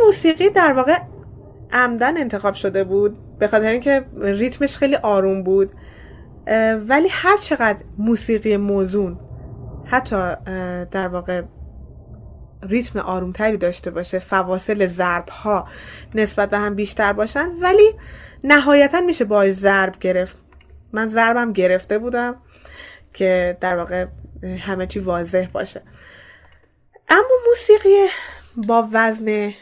موسیقی 0.07 0.51
در 0.51 0.73
واقع 0.73 0.99
عمدن 1.73 2.19
انتخاب 2.19 2.55
شده 2.55 2.85
بود 2.85 3.39
به 3.39 3.49
خاطر 3.49 3.71
اینکه 3.71 4.05
ریتمش 4.17 4.77
خیلی 4.77 4.97
آروم 4.97 5.43
بود 5.43 5.73
ولی 6.89 7.09
هر 7.11 7.37
چقدر 7.37 7.85
موسیقی 7.99 8.57
موزون 8.57 9.19
حتی 9.85 10.35
در 10.91 11.09
واقع 11.09 11.43
ریتم 12.63 12.99
آرومتری 12.99 13.57
داشته 13.57 13.91
باشه 13.91 14.19
فواصل 14.19 14.87
ضرب 14.87 15.29
ها 15.29 15.69
نسبت 16.15 16.51
به 16.51 16.59
هم 16.59 16.75
بیشتر 16.75 17.13
باشن 17.13 17.49
ولی 17.61 17.95
نهایتا 18.45 19.01
میشه 19.01 19.25
باش 19.25 19.53
ضرب 19.53 19.99
گرفت. 19.99 20.39
من 20.93 21.09
ضربم 21.09 21.53
گرفته 21.53 21.99
بودم 21.99 22.37
که 23.13 23.57
در 23.61 23.77
واقع 23.77 24.07
همه 24.59 24.87
چی 24.87 24.99
واضح 24.99 25.47
باشه. 25.53 25.83
اما 27.09 27.35
موسیقی 27.49 28.07
با 28.57 28.89
وزن 28.93 29.53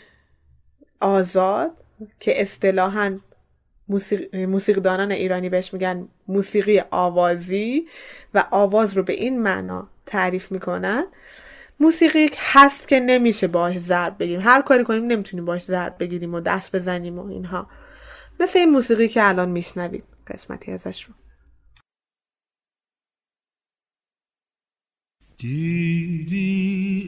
آزاد 1.00 1.84
که 2.20 2.42
اصطلاحا 2.42 3.18
موسیقی 3.88 4.46
موسیقیدانان 4.46 5.12
ایرانی 5.12 5.48
بهش 5.48 5.72
میگن 5.72 6.08
موسیقی 6.28 6.80
آوازی 6.90 7.86
و 8.34 8.44
آواز 8.50 8.96
رو 8.96 9.02
به 9.02 9.12
این 9.12 9.42
معنا 9.42 9.88
تعریف 10.06 10.52
می‌کنن. 10.52 11.06
موسیقی 11.80 12.30
هست 12.36 12.88
که 12.88 13.00
نمیشه 13.00 13.48
باش 13.48 13.78
ضرب 13.78 14.18
بگیریم. 14.18 14.40
هر 14.40 14.62
کاری 14.62 14.84
کنیم 14.84 15.04
نمی‌تونیم 15.04 15.44
باش 15.44 15.64
ضرب 15.64 15.96
بگیریم 15.98 16.34
و 16.34 16.40
دست 16.40 16.76
بزنیم 16.76 17.18
و 17.18 17.26
اینها. 17.26 17.70
مثل 18.40 18.58
این 18.58 18.70
موسیقی 18.70 19.08
که 19.08 19.28
الان 19.28 19.48
میشنوید 19.48 20.04
قسمتی 20.26 20.72
ازش 20.72 21.02
رو. 21.02 21.14
دیدی 25.38 27.06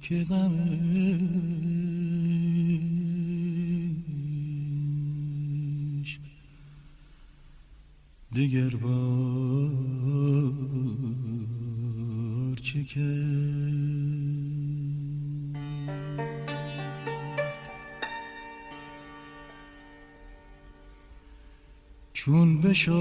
که 0.00 0.24
غمش 0.24 0.58
دیگر 8.32 8.68
بار 8.68 8.98
چه 12.62 12.84
چون 22.28 22.60
بشد 22.60 22.92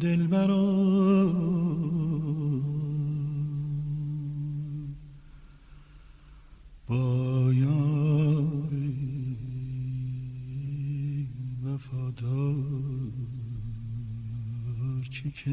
دل 0.00 0.26
برا 0.26 0.72
با 6.88 7.52
یار 7.52 8.72
وفادار 11.64 12.54
چه 15.10 15.50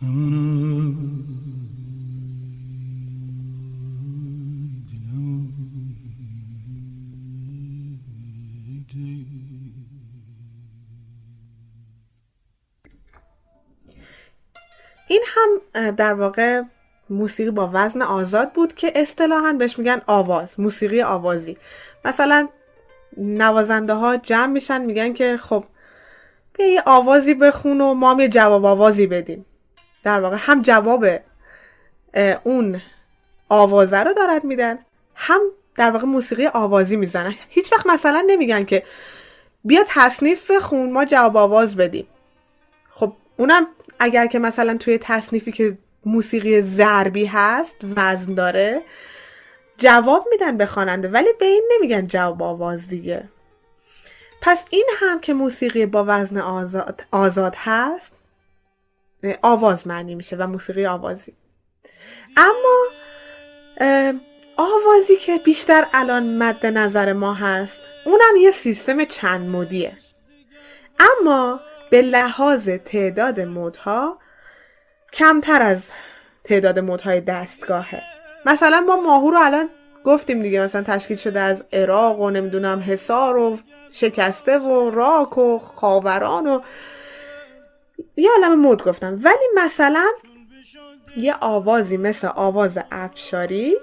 این 0.00 0.37
در 15.96 16.12
واقع 16.12 16.62
موسیقی 17.10 17.50
با 17.50 17.70
وزن 17.72 18.02
آزاد 18.02 18.52
بود 18.52 18.74
که 18.74 18.92
اصطلاحا 18.94 19.52
بهش 19.52 19.78
میگن 19.78 20.02
آواز 20.06 20.60
موسیقی 20.60 21.02
آوازی. 21.02 21.56
مثلا 22.04 22.48
نوازنده 23.16 23.92
ها 23.92 24.16
جمع 24.16 24.52
میشن 24.52 24.80
میگن 24.80 25.12
که 25.12 25.36
خب 25.36 25.64
بیا 26.52 26.66
یه 26.66 26.82
آوازی 26.86 27.34
بخون 27.34 27.80
و 27.80 27.94
ما 27.94 28.10
هم 28.10 28.20
یه 28.20 28.28
جواب 28.28 28.64
آوازی 28.64 29.06
بدیم. 29.06 29.46
در 30.04 30.20
واقع 30.20 30.36
هم 30.40 30.62
جواب 30.62 31.06
اون 32.44 32.82
آوازه 33.48 33.98
رو 33.98 34.12
دارن 34.12 34.40
میدن 34.44 34.78
هم 35.14 35.40
در 35.74 35.90
واقع 35.90 36.06
موسیقی 36.06 36.46
آوازی 36.46 36.96
می‌زنن. 36.96 37.34
هیچ 37.48 37.72
وقت 37.72 37.86
مثلا 37.86 38.24
نمیگن 38.26 38.64
که 38.64 38.82
بیا 39.64 39.84
تصنیف 39.86 40.50
بخون 40.50 40.92
ما 40.92 41.04
جواب 41.04 41.36
آواز 41.36 41.76
بدیم. 41.76 42.06
خب 42.90 43.12
اونم 43.36 43.66
اگر 43.98 44.26
که 44.26 44.38
مثلا 44.38 44.76
توی 44.76 44.98
تصنیفی 44.98 45.52
که 45.52 45.78
موسیقی 46.06 46.62
ضربی 46.62 47.24
هست 47.24 47.76
وزن 47.96 48.34
داره 48.34 48.82
جواب 49.78 50.26
میدن 50.30 50.56
به 50.56 50.66
خواننده 50.66 51.08
ولی 51.08 51.28
به 51.38 51.44
این 51.44 51.70
نمیگن 51.74 52.06
جواب 52.06 52.42
آواز 52.42 52.88
دیگه. 52.88 53.28
پس 54.40 54.64
این 54.70 54.86
هم 54.98 55.20
که 55.20 55.34
موسیقی 55.34 55.86
با 55.86 56.04
وزن 56.08 56.38
آزاد, 56.38 57.04
آزاد 57.12 57.54
هست 57.56 58.14
آواز 59.42 59.86
معنی 59.86 60.14
میشه 60.14 60.36
و 60.36 60.46
موسیقی 60.46 60.86
آوازی. 60.86 61.32
اما 62.36 62.84
آوازی 64.56 65.16
که 65.16 65.38
بیشتر 65.38 65.86
الان 65.92 66.38
مد 66.38 66.66
نظر 66.66 67.12
ما 67.12 67.34
هست 67.34 67.80
اونم 68.06 68.36
یه 68.40 68.50
سیستم 68.50 69.04
چند 69.04 69.48
مودیه. 69.50 69.96
اما 70.98 71.60
به 71.90 72.02
لحاظ 72.02 72.68
تعداد 72.68 73.40
مودها 73.40 74.18
کمتر 75.12 75.62
از 75.62 75.92
تعداد 76.44 76.78
مودهای 76.78 77.20
دستگاهه. 77.20 78.02
مثلا 78.46 78.80
ما 78.80 78.96
ماهو 78.96 79.30
رو 79.30 79.38
الان 79.40 79.68
گفتیم 80.04 80.42
دیگه 80.42 80.60
مثلا 80.60 80.82
تشکیل 80.82 81.16
شده 81.16 81.40
از 81.40 81.64
عراق 81.72 82.20
و 82.20 82.30
نمی‌دونم 82.30 82.84
حصار 82.86 83.36
و 83.36 83.58
شکسته 83.92 84.58
و 84.58 84.90
راک 84.90 85.38
و 85.38 85.58
خاوران 85.58 86.46
و 86.46 86.60
یه 88.16 88.30
عالم 88.30 88.60
مود 88.60 88.84
گفتم. 88.84 89.20
ولی 89.24 89.64
مثلا 89.64 90.06
یه 91.16 91.34
آوازی 91.40 91.96
مثل 91.96 92.28
آواز 92.34 92.78
افشاری 92.90 93.76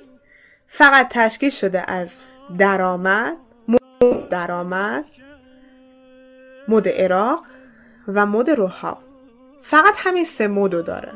فقط 0.68 1.08
تشکیل 1.10 1.49
شده 1.49 1.91
از 1.91 2.22
درآمد 2.58 3.38
مود 3.68 4.30
درآمد 4.30 5.06
مود 6.68 6.89
عراق 6.89 7.45
و 8.08 8.26
مود 8.26 8.49
روحا. 8.49 8.97
فقط 9.62 9.93
همین 9.97 10.26
سه 10.26 10.47
مودو 10.47 10.82
داره. 10.82 11.12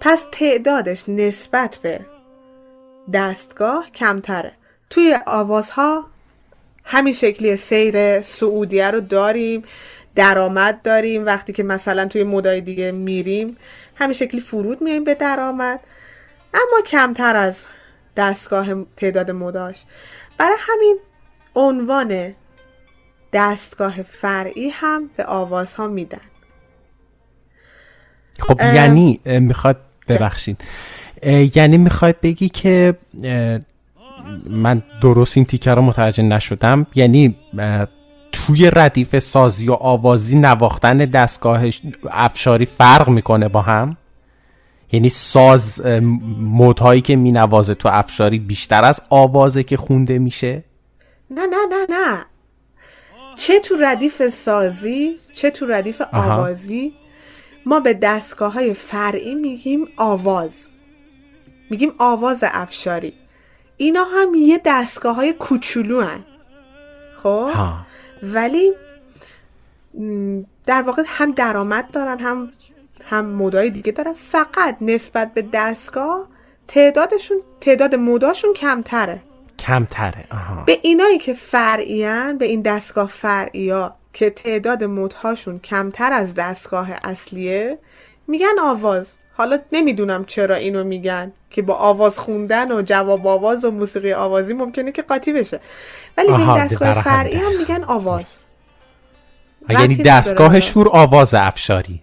پس 0.00 0.26
تعدادش 0.32 1.08
نسبت 1.08 1.78
به 1.82 2.00
دستگاه 3.12 3.90
کمتره. 3.90 4.52
توی 4.90 5.18
آوازها 5.26 6.06
همین 6.84 7.12
شکلی 7.12 7.56
سیر 7.56 8.22
سعودیه 8.22 8.90
رو 8.90 9.00
داریم 9.00 9.64
درآمد 10.14 10.82
داریم 10.82 11.26
وقتی 11.26 11.52
که 11.52 11.62
مثلا 11.62 12.06
توی 12.06 12.22
مودای 12.22 12.60
دیگه 12.60 12.92
میریم 12.92 13.56
همین 13.94 14.12
شکلی 14.12 14.40
فرود 14.40 14.82
میایم 14.82 15.04
به 15.04 15.14
درآمد. 15.14 15.80
اما 16.54 16.80
کمتر 16.86 17.36
از 17.36 17.64
دستگاه 18.16 18.86
تعداد 18.96 19.30
موداش 19.30 19.84
برای 20.38 20.56
همین 20.58 20.98
عنوان 21.54 22.34
دستگاه 23.32 24.02
فرعی 24.02 24.68
هم 24.68 25.10
به 25.16 25.24
آوازها 25.24 25.88
میدن. 25.88 26.20
خب 28.38 28.60
یعنی 28.60 29.20
می‌خواد 29.24 29.76
ببخشید. 30.08 30.64
یعنی 31.54 31.78
می‌خواد 31.78 32.20
بگی 32.22 32.48
که 32.48 32.98
من 34.50 34.82
درست 35.02 35.36
این 35.36 35.46
تیکه 35.46 35.70
رو 35.70 35.82
متوجه 35.82 36.22
نشدم. 36.22 36.86
یعنی 36.94 37.36
توی 38.32 38.70
ردیف 38.70 39.18
سازی 39.18 39.68
و 39.68 39.72
آوازی 39.72 40.38
نواختن 40.38 40.96
دستگاه 40.96 41.62
افشاری 42.10 42.66
فرق 42.66 43.08
می‌کنه 43.08 43.48
با 43.48 43.62
هم؟ 43.62 43.96
یعنی 44.92 45.08
ساز 45.08 45.86
مودهایی 46.38 47.00
که 47.00 47.16
مینوازه 47.16 47.74
تو 47.74 47.88
افشاری 47.92 48.38
بیشتر 48.38 48.84
از 48.84 49.00
آوازه 49.10 49.62
که 49.62 49.76
خونده 49.76 50.18
میشه؟ 50.18 50.64
نه 51.30 51.46
نه 51.46 51.56
نه 51.70 51.86
نه. 51.90 52.24
چه 53.36 53.60
تو 53.60 53.76
ردیف 53.80 54.28
سازی 54.28 55.16
چه 55.32 55.50
تو 55.50 55.66
ردیف 55.66 56.02
آوازی 56.12 56.94
ما 57.66 57.80
به 57.80 57.94
دستگاه 57.94 58.52
های 58.52 58.74
فرعی 58.74 59.34
میگیم 59.34 59.88
آواز. 59.96 60.68
میگیم 61.70 61.92
آواز 61.98 62.44
افشاری. 62.46 63.14
اینا 63.76 64.04
هم 64.04 64.34
یه 64.34 64.60
دستگاه 64.64 65.16
های 65.16 65.32
کوچولو 65.32 66.00
هن. 66.00 66.24
خب؟ 67.16 67.50
ولی 68.22 68.72
در 70.66 70.82
واقع 70.82 71.02
هم 71.06 71.32
درآمد 71.32 71.90
دارن 71.90 72.18
هم 72.18 72.52
هم 73.04 73.26
مودای 73.26 73.70
دیگه 73.70 73.92
دارن. 73.92 74.12
فقط 74.12 74.76
نسبت 74.80 75.34
به 75.34 75.42
دستگاه 75.52 76.28
تعدادشون 76.68 77.38
تعداد 77.60 77.94
موداشون 77.94 78.52
کمتره. 78.52 79.22
کمتره. 79.60 80.24
آها. 80.30 80.62
به 80.66 80.78
اینایی 80.82 81.18
که 81.18 81.34
فرعیان 81.34 82.38
به 82.38 82.44
این 82.44 82.62
دستگاه 82.62 83.08
فرعی 83.08 83.70
ها 83.70 83.94
که 84.12 84.30
تعداد 84.30 84.84
مودهاشون 84.84 85.58
کمتر 85.58 86.12
از 86.12 86.34
دستگاه 86.34 86.90
اصلیه 87.04 87.78
میگن 88.26 88.58
آواز. 88.62 89.16
حالا 89.36 89.58
نمی‌دونم 89.72 90.24
چرا 90.24 90.54
اینو 90.54 90.84
میگن 90.84 91.32
که 91.50 91.62
با 91.62 91.74
آواز 91.74 92.18
خوندن 92.18 92.72
و 92.72 92.82
جواب 92.82 93.26
آواز 93.26 93.64
و 93.64 93.70
موسیقی 93.70 94.12
آوازی 94.12 94.54
ممکنه 94.54 94.92
که 94.92 95.02
قاطی 95.02 95.32
بشه. 95.32 95.60
ولی 96.16 96.28
به 96.28 96.38
این 96.38 96.54
دستگاه 96.54 97.02
فرعی 97.02 97.36
هم 97.36 97.58
میگن 97.58 97.84
آواز. 97.84 98.40
یعنی 99.68 99.94
دستگاه 99.94 100.60
شور 100.60 100.88
آواز 100.88 101.34
افشاری. 101.34 102.02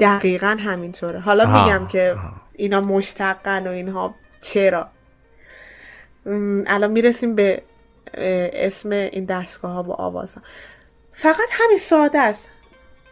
دقیقا 0.00 0.56
همینطوره. 0.60 1.20
حالا 1.20 1.44
آها. 1.44 1.64
میگم 1.64 1.86
که 1.86 2.16
اینا 2.52 2.80
مشتقن 2.80 3.66
و 3.66 3.70
اینها 3.70 4.14
چرا؟ 4.40 4.88
الان 6.66 6.90
می‌رسیم 6.90 7.34
به 7.34 7.62
اسم 8.52 8.90
این 8.90 9.24
دستگاه 9.24 9.72
ها 9.72 9.82
و 9.82 9.92
آواز 9.92 10.34
ها. 10.34 10.42
فقط 11.12 11.48
همین 11.50 11.78
ساده 11.78 12.18
است. 12.18 12.48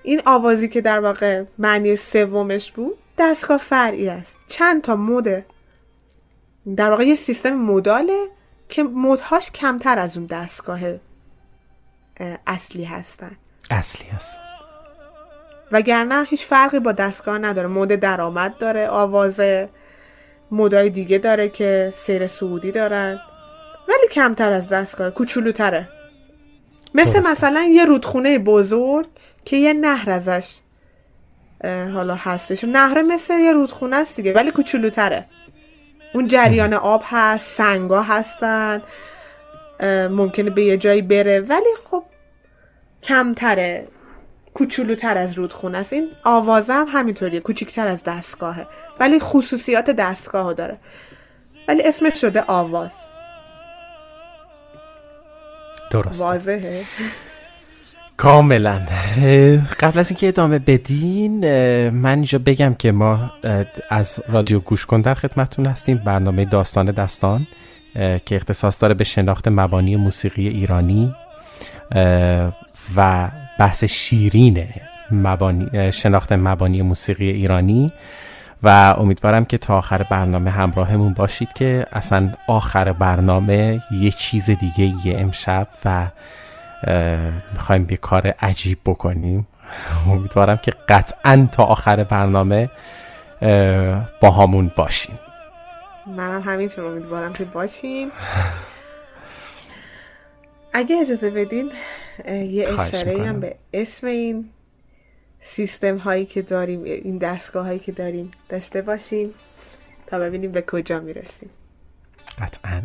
این 0.03 0.23
آوازی 0.27 0.69
که 0.69 0.81
در 0.81 1.01
واقع 1.01 1.45
معنی 1.59 1.97
سومش 1.97 2.73
بود 2.73 2.99
دستگاه 3.19 3.59
فرعی 3.59 4.09
است. 4.09 4.37
چند 4.49 4.83
تا 4.83 4.97
مود 4.97 5.45
در 6.77 6.91
واقع 6.91 7.05
یه 7.05 7.17
سیستم 7.17 7.51
موداله 7.51 8.29
که 8.69 8.83
مودهاش 8.83 9.51
کمتر 9.51 9.99
از 9.99 10.17
اون 10.17 10.27
دستگاه 10.27 10.81
اصلی 12.47 12.85
هستن. 12.85 13.37
اصلی 13.71 14.09
هست 14.09 14.37
وگرنه 15.73 16.25
هیچ 16.25 16.47
فرقی 16.47 16.81
با 16.81 16.93
دستگاه 16.93 17.39
نداره. 17.39 17.69
مود 17.69 17.89
درآمد 17.89 18.59
داره 18.59 18.89
آواز 18.89 19.41
مودای 20.51 20.91
دیگه 20.91 21.19
داره 21.19 21.49
که 21.49 21.93
سیر 21.95 22.27
سعودی 22.27 22.71
دارن. 22.71 23.21
ولی 23.89 24.09
کمتر 24.13 24.53
از 24.53 24.69
دستگاه 24.69 25.11
کوچولوتره. 25.11 25.89
مثل 26.95 27.13
درسته. 27.13 27.31
مثلا 27.31 27.63
یه 27.63 27.85
رودخونه 27.85 28.39
بزرگ 28.39 29.07
که 29.45 29.57
یه 29.57 29.73
نهر 29.73 30.11
ازش 30.11 30.59
حالا 31.65 32.15
هستش. 32.15 32.65
نهر 32.65 33.03
مثل 33.03 33.35
یه 33.39 33.53
رودخونه 33.53 33.97
است 33.97 34.17
دیگه 34.17 34.33
ولی 34.33 34.51
کوچولوتره. 34.51 35.25
اون 36.15 36.27
جریان 36.27 36.75
آب 36.75 37.03
هست 37.05 37.57
سنگا 37.57 38.03
هستن 38.03 38.83
ممکنه 40.11 40.51
به 40.51 40.63
یه 40.63 40.77
جایی 40.77 41.03
بره. 41.03 41.41
ولی 41.41 41.75
خب 41.91 42.03
کمتره. 43.03 43.89
کوچولوتر 44.59 45.19
از 45.19 45.33
رودخونه 45.39 45.79
است. 45.79 45.93
این 45.93 46.09
آوازه 46.25 46.73
هم 46.73 46.87
همینطوریه 46.93 47.41
کوچیکتر 47.41 47.87
از 47.87 48.05
دستگاهه 48.05 48.67
ولی 49.01 49.21
خصوصیات 49.21 49.91
دستگاه 49.91 50.53
داره. 50.53 50.77
ولی 51.69 51.83
اسمش 51.83 52.21
شده 52.21 52.41
آواز. 52.41 53.09
درست 55.91 56.21
واضحه. 56.21 56.85
کاملا. 58.17 58.81
قبل 59.81 59.99
از 59.99 60.11
اینکه 60.11 60.29
ادامه 60.29 60.59
بدین 60.59 61.41
من 61.91 62.15
اینجا 62.15 62.39
بگم 62.39 62.75
که 62.75 62.93
ما 62.93 63.33
از 63.91 64.23
رادیو 64.29 64.61
گوش 64.61 64.87
کن 64.87 65.01
در 65.01 65.15
خدمتتون 65.15 65.67
هستیم. 65.67 65.99
برنامه 65.99 66.45
داستان 66.45 66.87
دستان 66.87 67.47
که 67.95 68.37
اختصاص 68.37 68.83
داره 68.83 68.95
به 68.95 69.05
شناخت 69.05 69.49
مبانی 69.49 69.97
موسیقی 69.97 70.49
ایرانی 70.49 71.15
و 72.97 73.31
بحث 73.59 73.85
شیرین 73.85 74.69
مبانی 75.11 75.93
شناخت 75.93 76.33
مبانی 76.33 76.83
موسیقی 76.83 77.31
ایرانی 77.31 77.93
و 78.63 78.95
امیدوارم 78.99 79.45
که 79.45 79.59
تا 79.59 79.79
آخر 79.79 80.03
برنامه 80.03 80.51
همراهمون 80.51 81.13
باشید 81.13 81.53
که 81.53 81.87
اصلا 81.93 82.33
آخر 82.47 82.93
برنامه 82.93 83.83
یه 83.91 84.11
چیز 84.11 84.51
دیگه 84.51 85.07
یه 85.07 85.19
امشب 85.19 85.69
و 85.85 86.07
می‌خوایم 87.53 87.87
یه 87.91 87.97
کار 87.97 88.27
عجیب 88.27 88.79
بکنیم. 88.87 89.47
امیدوارم 90.11 90.57
که 90.57 90.73
قطعا 90.89 91.49
تا 91.53 91.65
آخر 91.65 92.05
برنامه 92.05 92.71
با 94.21 94.31
همون 94.31 94.71
باشین. 94.77 95.15
منم 96.07 96.43
همینطور 96.43 96.85
امیدوارم 96.85 97.33
که 97.33 97.45
باشین. 97.45 98.11
اگه 100.73 100.97
اجازه 100.97 101.31
بدین 101.31 101.73
یه 102.27 102.81
اشاره 102.81 103.27
هم. 103.27 103.41
به 103.41 103.57
اسم 103.73 104.07
این 104.07 104.51
سیستم 105.41 105.97
هایی 105.97 106.27
که 106.27 106.43
داریم 106.43 106.85
این 106.85 107.19
دستگاه 107.19 107.67
هایی 107.67 107.79
که 107.79 107.93
داریم 107.93 108.31
داشته 108.49 108.83
باشیم 108.83 109.35
تا 110.07 110.19
ببینیم 110.19 110.53
به 110.53 110.63
کجا 110.63 111.01
می‌رسیم. 111.01 111.51
قطعا. 112.39 112.83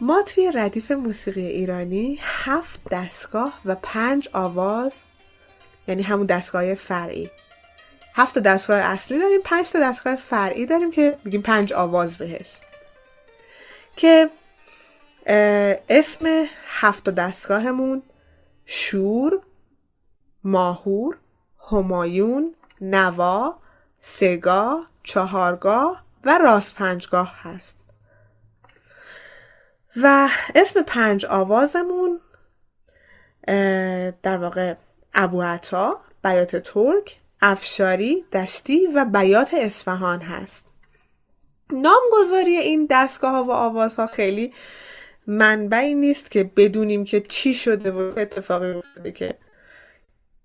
ما 0.00 0.22
توی 0.22 0.52
ردیف 0.54 0.90
موسیقی 0.90 1.46
ایرانی 1.46 2.18
هفت 2.22 2.80
دستگاه 2.90 3.60
و 3.64 3.76
پنج 3.82 4.28
آواز 4.32 5.06
یعنی 5.88 6.02
همون 6.02 6.26
دستگاه 6.26 6.74
فرعی. 6.74 7.30
هفت 8.14 8.38
دستگاه 8.38 8.78
اصلی 8.78 9.18
داریم 9.18 9.40
پنج 9.44 9.70
تا 9.70 9.80
دستگاه 9.80 10.16
فرعی 10.16 10.66
داریم 10.66 10.90
که 10.90 11.16
میگیم 11.24 11.42
پنج 11.42 11.72
آواز 11.72 12.16
بهش. 12.16 12.58
که 13.96 14.30
اسم 15.26 16.46
هفت 16.66 17.10
دستگاهمون 17.10 18.02
شور 18.66 19.42
ماهور 20.44 21.18
همایون 21.70 22.54
نوا 22.80 23.58
سگاه 23.98 24.90
چهارگاه 25.02 26.04
و 26.24 26.38
راست 26.38 26.74
پنجگاه 26.74 27.34
هست. 27.42 27.78
و 29.96 30.28
اسم 30.54 30.82
پنج 30.82 31.26
آوازمون 31.26 32.20
در 34.22 34.36
واقع 34.36 34.74
ابو 35.14 35.42
عطا 35.42 36.00
بیات 36.24 36.56
ترک 36.56 37.20
افشاری 37.42 38.24
دشتی 38.32 38.86
و 38.86 39.04
بیات 39.04 39.54
اصفهان 39.54 40.20
هست. 40.20 40.66
نامگذاری 41.70 42.56
این 42.56 42.86
دستگاه 42.90 43.32
ها 43.32 43.44
و 43.44 43.50
آوازها 43.50 44.06
خیلی 44.06 44.52
منبعی 45.26 45.94
نیست 45.94 46.30
که 46.30 46.44
بدونیم 46.44 47.04
که 47.04 47.20
چی 47.20 47.54
شده 47.54 47.90
و 47.90 48.12
اتفاقی 48.16 48.70
افتاده 48.70 49.12
که 49.12 49.34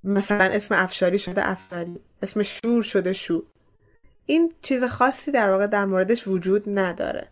مثلا 0.03 0.43
اسم 0.43 0.75
افشاری 0.75 1.19
شده 1.19 1.49
افشاری 1.49 1.99
اسم 2.23 2.43
شور 2.43 2.83
شده 2.83 3.13
شور. 3.13 3.43
این 4.25 4.53
چیز 4.61 4.83
خاصی 4.83 5.31
در 5.31 5.49
واقع 5.49 5.67
در 5.67 5.85
موردش 5.85 6.27
وجود 6.27 6.79
نداره. 6.79 7.27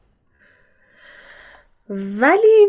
ولی 1.89 2.68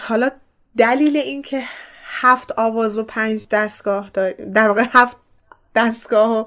حالا 0.00 0.30
دلیل 0.76 1.16
این 1.16 1.42
که 1.42 1.64
هفت 2.04 2.52
آواز 2.52 2.98
و 2.98 3.04
پنج 3.04 3.48
دستگاه 3.50 4.10
داریم 4.14 4.52
در 4.52 4.68
واقع 4.68 4.84
هفت 4.92 5.16
دستگاه 5.74 6.40
و 6.40 6.44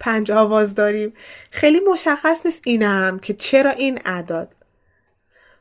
پنج 0.00 0.30
آواز 0.30 0.74
داریم 0.74 1.12
خیلی 1.50 1.80
مشخص 1.92 2.46
نیست 2.46 2.62
این 2.66 2.82
هم 2.82 3.18
که 3.18 3.34
چرا 3.34 3.70
این 3.70 4.00
اعداد. 4.04 4.54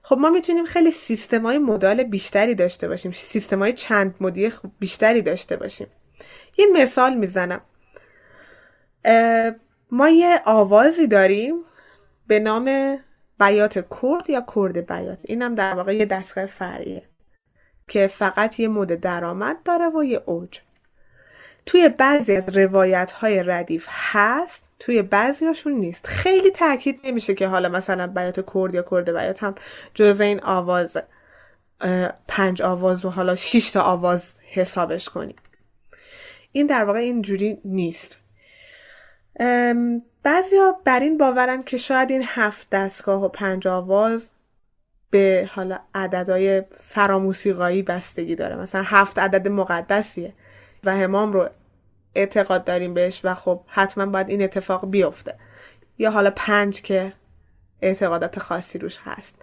خب 0.08 0.18
ما 0.18 0.30
می‌تونیم 0.30 0.66
خیلی 0.66 0.92
سیستم 0.92 1.42
های 1.42 1.58
مدال 1.58 2.04
بیشتری 2.04 2.56
داشته 2.56 2.88
باشیم 2.88 3.12
سیستم 3.12 3.60
های 3.60 3.74
چند 3.74 4.16
مدی 4.20 4.52
بیشتری 4.80 5.22
داشته 5.22 5.58
باشیم. 5.58 5.88
یه 6.58 6.66
مثال 6.74 7.14
می‌زنم. 7.14 7.62
ما 9.92 10.10
یه 10.10 10.42
آوازی 10.46 11.08
داریم 11.08 11.56
به 12.28 12.40
نام 12.40 12.98
بیات 13.40 13.74
کرد 13.74 14.30
یا 14.30 14.46
کرد 14.56 14.92
بیات. 14.92 15.22
اینم 15.26 15.56
در 15.56 15.74
واقع 15.74 15.96
یه 15.96 16.06
دستگاه 16.06 16.46
فرعیه 16.46 17.04
که 17.88 18.08
فقط 18.08 18.60
یه 18.60 18.68
مود 18.68 18.88
درآمد 18.88 19.64
داره 19.64 19.90
و 19.90 20.04
یه 20.04 20.24
اوج. 20.26 20.60
توی 21.68 21.90
بعضی 21.90 22.36
از 22.36 22.58
روایت 22.58 23.12
های 23.12 23.44
ردیف 23.44 23.88
هست 23.90 24.66
توی 24.80 25.02
بعضی 25.02 25.46
هاشون 25.46 25.74
نیست. 25.74 26.08
خیلی 26.08 26.52
تاکید 26.52 27.00
نمیشه 27.04 27.34
که 27.34 27.48
حالا 27.48 27.70
مثلا 27.70 28.08
بیات 28.08 28.54
کرد 28.54 28.76
یا 28.76 28.86
کرد 28.92 29.10
بیات 29.10 29.44
هم 29.44 29.56
جز 29.94 30.22
این 30.22 30.44
آواز 30.44 30.98
پنج 32.28 32.62
آواز 32.62 33.06
و 33.06 33.10
حالا 33.10 33.36
شش 33.36 33.70
تا 33.70 33.82
آواز 33.82 34.40
حسابش 34.52 35.10
کنیم. 35.10 35.36
این 36.52 36.68
در 36.68 36.84
واقع 36.84 37.00
اینجوری 37.00 37.58
نیست. 37.66 38.20
بعضی 40.24 40.58
ها 40.58 40.82
بر 40.86 41.00
این 41.00 41.18
باورن 41.18 41.64
که 41.64 41.78
شاید 41.78 42.12
این 42.12 42.24
هفت 42.26 42.70
دستگاه 42.70 43.24
و 43.26 43.30
پنج 43.30 43.68
آواز 43.68 44.32
به 45.10 45.50
حالا 45.54 45.80
عددهای 45.96 46.64
فراموسیقایی 46.84 47.82
بستگی 47.82 48.36
داره. 48.36 48.56
مثلا 48.56 48.84
هفت 48.86 49.20
عدد 49.20 49.48
مقدسیه. 49.48 50.34
و 50.84 50.96
همام 50.98 51.34
رو 51.34 51.50
اعتقاد 52.16 52.64
داریم 52.64 52.94
بهش 52.94 53.22
و 53.24 53.34
خب 53.34 53.62
حتما 53.68 54.06
باید 54.06 54.30
این 54.30 54.42
اتفاق 54.42 54.90
بیفته. 54.90 55.36
یا 55.98 56.12
حالا 56.12 56.32
پنج 56.36 56.82
که 56.82 57.14
اعتقادات 57.82 58.40
خاصی 58.40 58.80
روش 58.80 58.98
هست. 59.04 59.42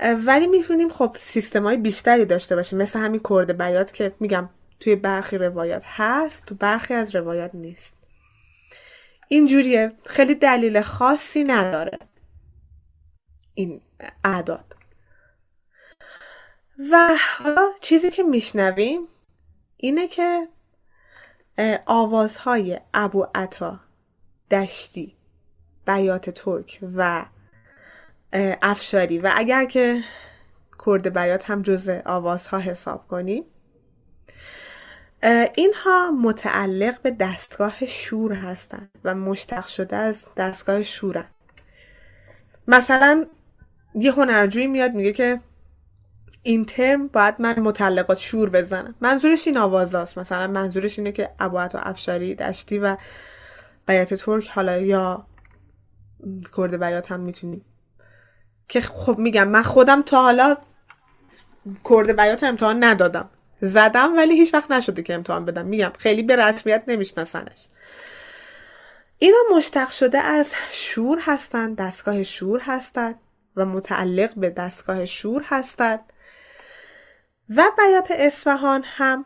ولی 0.00 0.46
می‌تونیم 0.46 0.88
خب 0.88 1.16
سیستم 1.18 1.62
های 1.62 1.76
بیشتری 1.76 2.24
داشته 2.24 2.56
باشیم. 2.56 2.78
مثل 2.78 2.98
همین 2.98 3.20
کرد 3.28 3.58
بیات 3.58 3.92
که 3.92 4.14
میگم 4.20 4.48
توی 4.80 4.96
برخی 4.96 5.38
روایات 5.38 5.82
هست 5.86 6.46
تو 6.46 6.54
برخی 6.54 6.94
از 6.94 7.16
روایات 7.16 7.50
نیست. 7.54 7.96
اینجوریه 9.28 9.92
خیلی 10.06 10.34
دلیل 10.34 10.80
خاصی 10.80 11.44
نداره 11.44 11.98
این 13.54 13.80
اعداد. 14.24 14.76
و 16.92 17.16
حالا 17.38 17.68
چیزی 17.80 18.10
که 18.10 18.22
میشنویم 18.22 19.00
اینه 19.80 20.08
که 20.08 20.48
آوازهای 21.86 22.80
ابو 22.94 23.26
عطا 23.34 23.80
دشتی 24.50 25.16
بیات 25.86 26.30
ترک 26.30 26.78
و 26.96 27.24
افشاری. 28.62 29.18
و 29.18 29.32
اگر 29.34 29.64
که 29.64 30.00
کرد 30.86 31.14
بیات 31.14 31.50
هم 31.50 31.62
جزء 31.62 32.00
آوازها 32.04 32.58
حساب 32.58 33.08
کنیم 33.08 33.44
اینها 35.54 36.10
متعلق 36.10 37.02
به 37.02 37.10
دستگاه 37.10 37.86
شور 37.86 38.32
هستند 38.32 38.90
و 39.04 39.14
مشتق 39.14 39.66
شده 39.66 39.96
از 39.96 40.26
دستگاه 40.36 40.82
شورن. 40.82 41.28
مثلا 42.68 43.26
یه 43.94 44.12
هنرجویی 44.12 44.66
میاد 44.66 44.92
میگه 44.92 45.12
که 45.12 45.40
این 46.42 46.64
ترم 46.64 47.08
باید 47.08 47.34
من 47.38 47.60
متعلقات 47.60 48.18
شور 48.18 48.50
بزنم. 48.50 48.94
منظورش 49.00 49.46
این 49.46 49.58
آوازاست 49.58 50.18
مثلا 50.18 50.46
منظورش 50.46 50.98
اینه 50.98 51.12
که 51.12 51.30
ابوعت 51.38 51.74
و 51.74 51.78
افشاری 51.82 52.34
دشتی 52.34 52.78
و 52.78 52.96
بیات 53.86 54.14
ترک 54.14 54.48
حالا 54.48 54.78
یا 54.78 55.26
کرد 56.56 56.80
بیات 56.80 57.12
هم 57.12 57.20
می‌تونیم. 57.20 57.64
که 58.68 58.80
خب 58.80 59.18
میگم 59.18 59.48
من 59.48 59.62
خودم 59.62 60.02
تا 60.02 60.22
حالا 60.22 60.56
کرد 61.84 62.16
بیات 62.16 62.42
امتحان 62.42 62.84
ندادم. 62.84 63.30
زدم 63.60 64.16
ولی 64.16 64.34
هیچ 64.34 64.54
وقت 64.54 64.70
نشده 64.70 65.02
که 65.02 65.14
امتحان 65.14 65.44
بدم. 65.44 65.66
میگم 65.66 65.92
خیلی 65.98 66.22
به 66.22 66.36
رسمیت 66.36 66.82
نمیشناسنش. 66.86 67.68
اینا 69.18 69.38
مشتق 69.56 69.90
شده 69.90 70.18
از 70.18 70.54
شور 70.70 71.18
هستند 71.22 71.76
دستگاه 71.76 72.22
شور 72.22 72.60
هستند 72.60 73.14
و 73.56 73.64
متعلق 73.66 74.34
به 74.34 74.50
دستگاه 74.50 75.06
شور 75.06 75.42
هستند 75.46 76.00
و 77.56 77.62
بیات 77.78 78.10
اصفهان 78.10 78.82
هم 78.84 79.24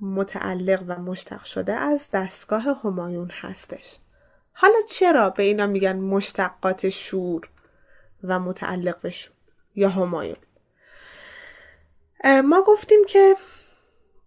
متعلق 0.00 0.84
و 0.86 0.98
مشتق 0.98 1.44
شده 1.44 1.72
از 1.72 2.10
دستگاه 2.10 2.62
همایون 2.84 3.30
هستش. 3.30 3.98
حالا 4.52 4.78
چرا 4.88 5.30
به 5.30 5.42
اینا 5.42 5.66
میگن 5.66 5.96
مشتقات 5.96 6.88
شور 6.88 7.48
و 8.24 8.40
متعلق 8.40 9.00
به 9.00 9.10
شور 9.10 9.34
یا 9.74 9.88
همایون؟ 9.88 10.36
ما 12.44 12.62
گفتیم 12.62 13.04
که 13.08 13.36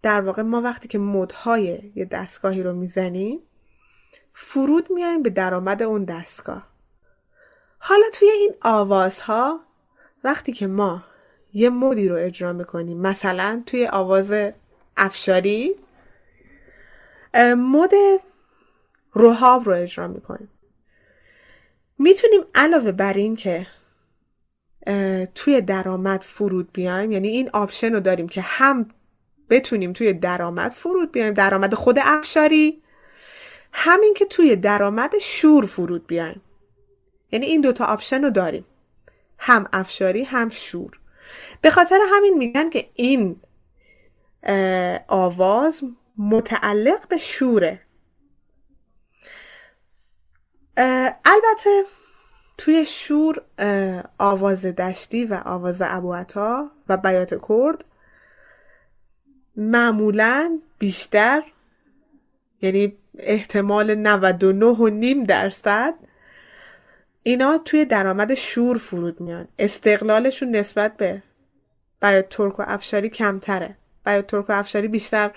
در 0.02 0.20
واقع 0.20 0.42
ما 0.42 0.60
وقتی 0.62 0.88
که 0.88 0.98
مدهای 0.98 1.92
یه 1.94 2.04
دستگاهی 2.04 2.62
رو 2.62 2.72
می‌زنیم 2.72 3.40
فرود 4.34 4.90
میایم 4.90 5.22
به 5.22 5.30
درآمد 5.30 5.82
اون 5.82 6.04
دستگاه. 6.04 6.66
حالا 7.78 8.06
توی 8.12 8.30
این 8.30 8.54
آوازها 8.62 9.60
وقتی 10.24 10.52
که 10.52 10.66
ما 10.66 11.04
یه 11.52 11.70
مودی 11.70 12.08
رو 12.08 12.16
اجرا 12.16 12.52
می‌کنیم 12.52 12.98
مثلا 13.00 13.62
توی 13.66 13.86
آواز 13.86 14.34
افشاری 14.96 15.74
مود 17.56 17.90
روحاب 19.12 19.66
رو 19.66 19.74
اجرا 19.74 20.08
می‌کنیم 20.08 20.48
می‌تونیم 21.98 22.40
علاوه 22.54 22.92
بر 22.92 23.12
این 23.12 23.36
که 23.36 23.66
توی 25.34 25.60
درآمد 25.60 26.22
فرود 26.22 26.72
بیایم 26.72 27.12
یعنی 27.12 27.28
این 27.28 27.50
option 27.52 27.92
رو 27.92 28.00
داریم 28.00 28.28
که 28.28 28.40
هم 28.40 28.88
بتونیم 29.50 29.92
توی 29.92 30.12
درآمد 30.12 30.70
فرود 30.70 31.12
بیایم 31.12 31.34
درآمد 31.34 31.74
خود 31.74 31.98
افشاری 32.02 32.82
همین 33.72 34.14
که 34.14 34.24
توی 34.24 34.56
درآمد 34.56 35.12
شور 35.20 35.66
فرود 35.66 36.06
بیایم. 36.06 36.40
یعنی 37.32 37.46
این 37.46 37.60
دوتا 37.60 37.84
option 37.84 38.22
رو 38.22 38.30
داریم. 38.30 38.64
هم 39.38 39.66
افشاری 39.72 40.24
هم 40.24 40.48
شور. 40.48 41.00
به 41.60 41.70
خاطر 41.70 41.98
همین 42.14 42.38
میگن 42.38 42.70
که 42.70 42.88
این 42.94 43.40
آواز 45.08 45.82
متعلق 46.18 47.08
به 47.08 47.18
شوره. 47.18 47.80
البته 51.24 51.82
توی 52.58 52.86
شور 52.86 53.42
آواز 54.18 54.66
دشتی 54.66 55.24
و 55.24 55.42
آواز 55.44 55.82
ابوعتا 55.84 56.70
و 56.88 56.96
بیات 56.96 57.48
کرد 57.48 57.84
معمولا 59.56 60.60
بیشتر 60.78 61.42
یعنی 62.62 62.96
احتمال 63.18 63.94
99 63.94 64.66
و 64.66 64.88
نیم 64.88 65.24
درصد 65.24 65.94
اینا 67.22 67.58
توی 67.58 67.84
درآمد 67.84 68.34
شور 68.34 68.78
فرود 68.78 69.20
میان. 69.20 69.48
استقلالشون 69.58 70.56
نسبت 70.56 70.96
به 70.96 71.22
بیات 72.02 72.28
ترک 72.28 72.58
و 72.58 72.62
افشاری 72.66 73.08
کمتره. 73.08 73.76
بیات 74.06 74.26
ترک 74.26 74.50
و 74.50 74.52
افشاری 74.52 74.88
بیشتر 74.88 75.30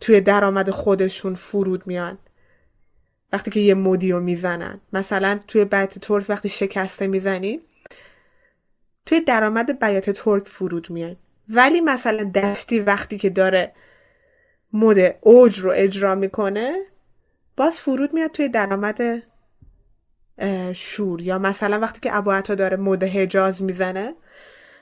توی 0.00 0.20
درآمد 0.20 0.70
خودشون 0.70 1.34
فرود 1.34 1.86
میان. 1.86 2.18
وقتی 3.32 3.50
که 3.50 3.60
یه 3.60 3.74
مودیو 3.74 4.20
می‌زنن. 4.20 4.80
مثلا 4.92 5.40
توی 5.48 5.64
بیات 5.64 5.98
ترک 5.98 6.26
وقتی 6.28 6.48
شکسته 6.48 7.06
می‌زنی 7.06 7.60
توی 9.06 9.20
درآمد 9.20 9.78
بیات 9.78 10.10
ترک 10.10 10.48
فرود 10.48 10.90
میان. 10.90 11.16
ولی 11.48 11.80
مثلا 11.80 12.24
دشتی 12.24 12.80
وقتی 12.80 13.18
که 13.18 13.30
داره 13.30 13.72
مود 14.72 14.96
اوج 15.20 15.58
رو 15.58 15.72
اجرا 15.74 16.14
می‌کنه 16.14 16.76
باز 17.56 17.80
فرود 17.80 18.14
میاد 18.14 18.30
توی 18.30 18.48
درآمد 18.48 19.22
شور. 20.74 21.20
یا 21.20 21.38
مثلا 21.38 21.78
وقتی 21.78 22.00
که 22.00 22.16
ابوعتا 22.16 22.54
داره 22.54 22.76
مود 22.76 23.02
حجاز 23.02 23.62
می‌زنه 23.62 24.14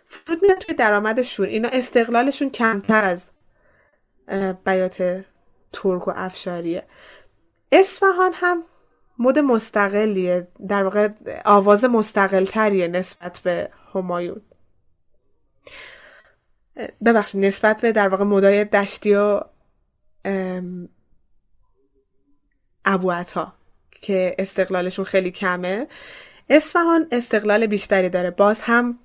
فرود 0.07 0.43
میاد 0.43 0.59
توی 0.59 0.75
درآمد 0.75 1.23
شور. 1.23 1.47
اینا 1.47 1.69
استقلالشون 1.73 2.51
کمتر 2.51 3.05
از 3.05 3.31
بیات 4.65 5.25
ترک 5.73 6.09
و 6.09 6.13
افشاریه. 6.17 6.87
اصفهان 7.73 8.33
هم 8.35 8.65
مود 9.19 9.39
مستقلیه. 9.39 10.49
در 10.69 10.83
واقع 10.83 11.09
آواز 11.45 11.85
مستقل 11.85 12.45
تریه 12.45 12.89
نسبت 12.89 13.41
به 13.45 13.71
همایون. 13.95 14.43
ببخشید 17.05 17.45
نسبت 17.45 17.81
به 17.81 17.93
در 17.93 18.09
واقع 18.09 18.25
مدای 18.25 18.65
دشتی 18.65 19.15
و 19.15 19.41
ابوعتا 22.85 23.53
که 24.01 24.35
استقلالشون 24.39 25.05
خیلی 25.05 25.31
کمه. 25.31 25.87
اصفهان 26.51 27.07
استقلال 27.13 27.67
بیشتری 27.67 28.09
داره. 28.09 28.31
باز 28.31 28.61
هم 28.61 28.99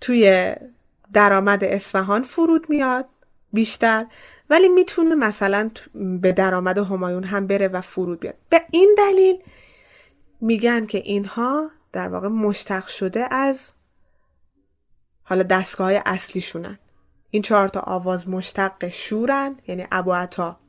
توی 0.00 0.54
درآمد 1.12 1.64
اصفهان 1.64 2.22
فرود 2.22 2.70
میاد 2.70 3.06
بیشتر 3.52 4.06
ولی 4.50 4.68
می‌تونه 4.68 5.14
مثلا 5.14 5.70
به 5.94 6.32
درآمد 6.32 6.78
همایون 6.78 7.24
هم 7.24 7.46
بره 7.46 7.68
و 7.68 7.80
فرود 7.80 8.20
بیاد. 8.20 8.34
به 8.48 8.62
این 8.70 8.94
دلیل 8.98 9.42
میگن 10.40 10.86
که 10.86 10.98
اینها 10.98 11.70
در 11.92 12.08
واقع 12.08 12.28
مشتق 12.28 12.86
شده 12.86 13.34
از 13.34 13.72
حالا 15.22 15.42
دستگاه 15.42 15.86
های 15.86 16.00
اصلیشونن. 16.06 16.78
این 17.30 17.42
چهار 17.42 17.68
تا 17.68 17.80
آواز 17.80 18.28
مشتق 18.28 18.88
شورن 18.88 19.56
یعنی 19.68 19.86
ابوعتا 19.92 20.60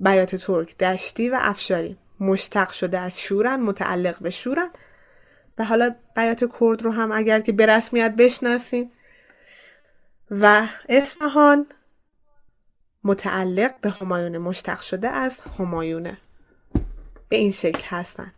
بیات 0.00 0.36
ترک 0.36 0.78
دشتی 0.78 1.28
و 1.28 1.38
افشاری. 1.40 1.96
مشتق 2.20 2.70
شده 2.70 2.98
از 2.98 3.20
شورن 3.20 3.60
متعلق 3.60 4.18
به 4.18 4.30
شورن. 4.30 4.68
و 5.58 5.64
حالا 5.64 5.94
بیات 6.16 6.44
کرد 6.60 6.82
رو 6.82 6.90
هم 6.92 7.12
اگر 7.12 7.40
که 7.40 7.52
به 7.52 7.66
رسمیت 7.66 8.14
بشناسیم. 8.16 8.90
و 10.30 10.66
اصفهان 10.88 11.66
متعلق 13.04 13.80
به 13.80 13.90
همایون 13.90 14.38
مشتق 14.38 14.80
شده 14.80 15.08
از 15.08 15.40
همایونه. 15.58 16.18
به 17.28 17.36
این 17.36 17.52
شکل 17.52 17.82
هستن. 17.88 18.32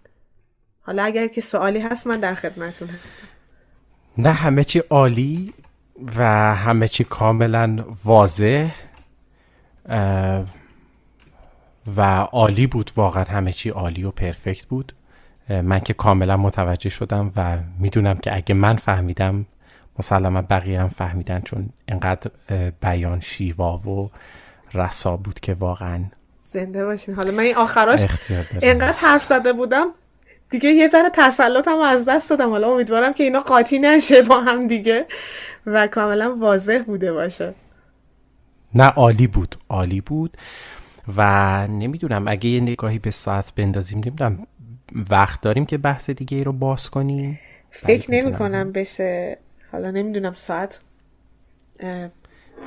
حالا 0.80 1.02
اگر 1.02 1.26
که 1.26 1.40
سوالی 1.40 1.80
هست 1.80 2.06
من 2.06 2.20
در 2.20 2.34
خدمتون 2.34 2.88
نه 4.18 4.32
همه 4.32 4.64
چی 4.64 4.78
عالی 4.78 5.54
و 6.16 6.24
همه 6.54 6.88
چی 6.88 7.04
کاملا 7.04 7.84
واضح. 8.04 8.70
و 11.96 12.00
عالی 12.20 12.66
بود. 12.66 12.90
واقعا 12.96 13.24
همه 13.24 13.52
چی 13.52 13.70
عالی 13.70 14.04
و 14.04 14.10
پرفکت 14.10 14.66
بود. 14.66 14.92
من 15.48 15.80
که 15.80 15.94
کاملا 15.94 16.36
متوجه 16.36 16.90
شدم 16.90 17.32
و 17.36 17.58
می‌دونم 17.78 18.16
که 18.16 18.36
اگه 18.36 18.54
من 18.54 18.76
فهمیدم 18.76 19.46
مسلما 19.98 20.42
بقیه 20.42 20.80
هم 20.80 20.88
فهمیدن 20.88 21.40
چون 21.40 21.68
انقدر 21.88 22.30
بیان 22.80 23.20
شیوا 23.20 23.76
و 23.76 24.10
رسا 24.74 25.16
بود 25.16 25.40
که 25.40 25.54
واقعا 25.54 26.04
زنده 26.42 26.84
باشین. 26.84 27.14
حالا 27.14 27.32
من 27.32 27.42
این 27.42 27.56
آخراش 27.56 28.00
انقدر 28.62 28.96
حرف 28.98 29.24
زده 29.24 29.52
بودم. 29.52 29.86
دیگه 30.50 30.68
یه 30.70 30.88
ذره 30.88 31.10
تسلطم 31.14 31.78
از 31.78 32.04
دست 32.04 32.30
دادم. 32.30 32.50
حالا 32.50 32.72
امیدوارم 32.72 33.12
که 33.12 33.24
اینا 33.24 33.40
قاطی 33.40 33.78
نشه 33.78 34.22
با 34.22 34.40
هم 34.40 34.66
دیگه 34.66 35.06
و 35.66 35.86
کاملا 35.86 36.36
واضح 36.36 36.82
بوده 36.86 37.12
باشه. 37.12 37.54
نه 38.74 38.84
عالی 38.84 39.26
بود. 39.26 39.56
عالی 39.68 40.00
بود. 40.00 40.36
و 41.16 41.22
نمی‌دونم 41.66 42.28
اگه 42.28 42.50
یه 42.50 42.60
نگاهی 42.60 42.98
به 42.98 43.10
ساعت 43.10 43.54
بندازیم 43.54 43.98
نمی‌دونم 43.98 44.46
وقت 45.10 45.40
داریم 45.40 45.66
که 45.66 45.78
بحث 45.78 46.10
دیگه 46.10 46.36
ای 46.36 46.44
رو 46.44 46.52
باز 46.52 46.90
کنیم؟ 46.90 47.40
فکر 47.70 48.10
نمی 48.10 48.32
کنم 48.32 48.72
بشه. 48.72 49.38
حالا 49.72 49.90
نمی‌دونم 49.90 50.34
ساعت 50.34 50.80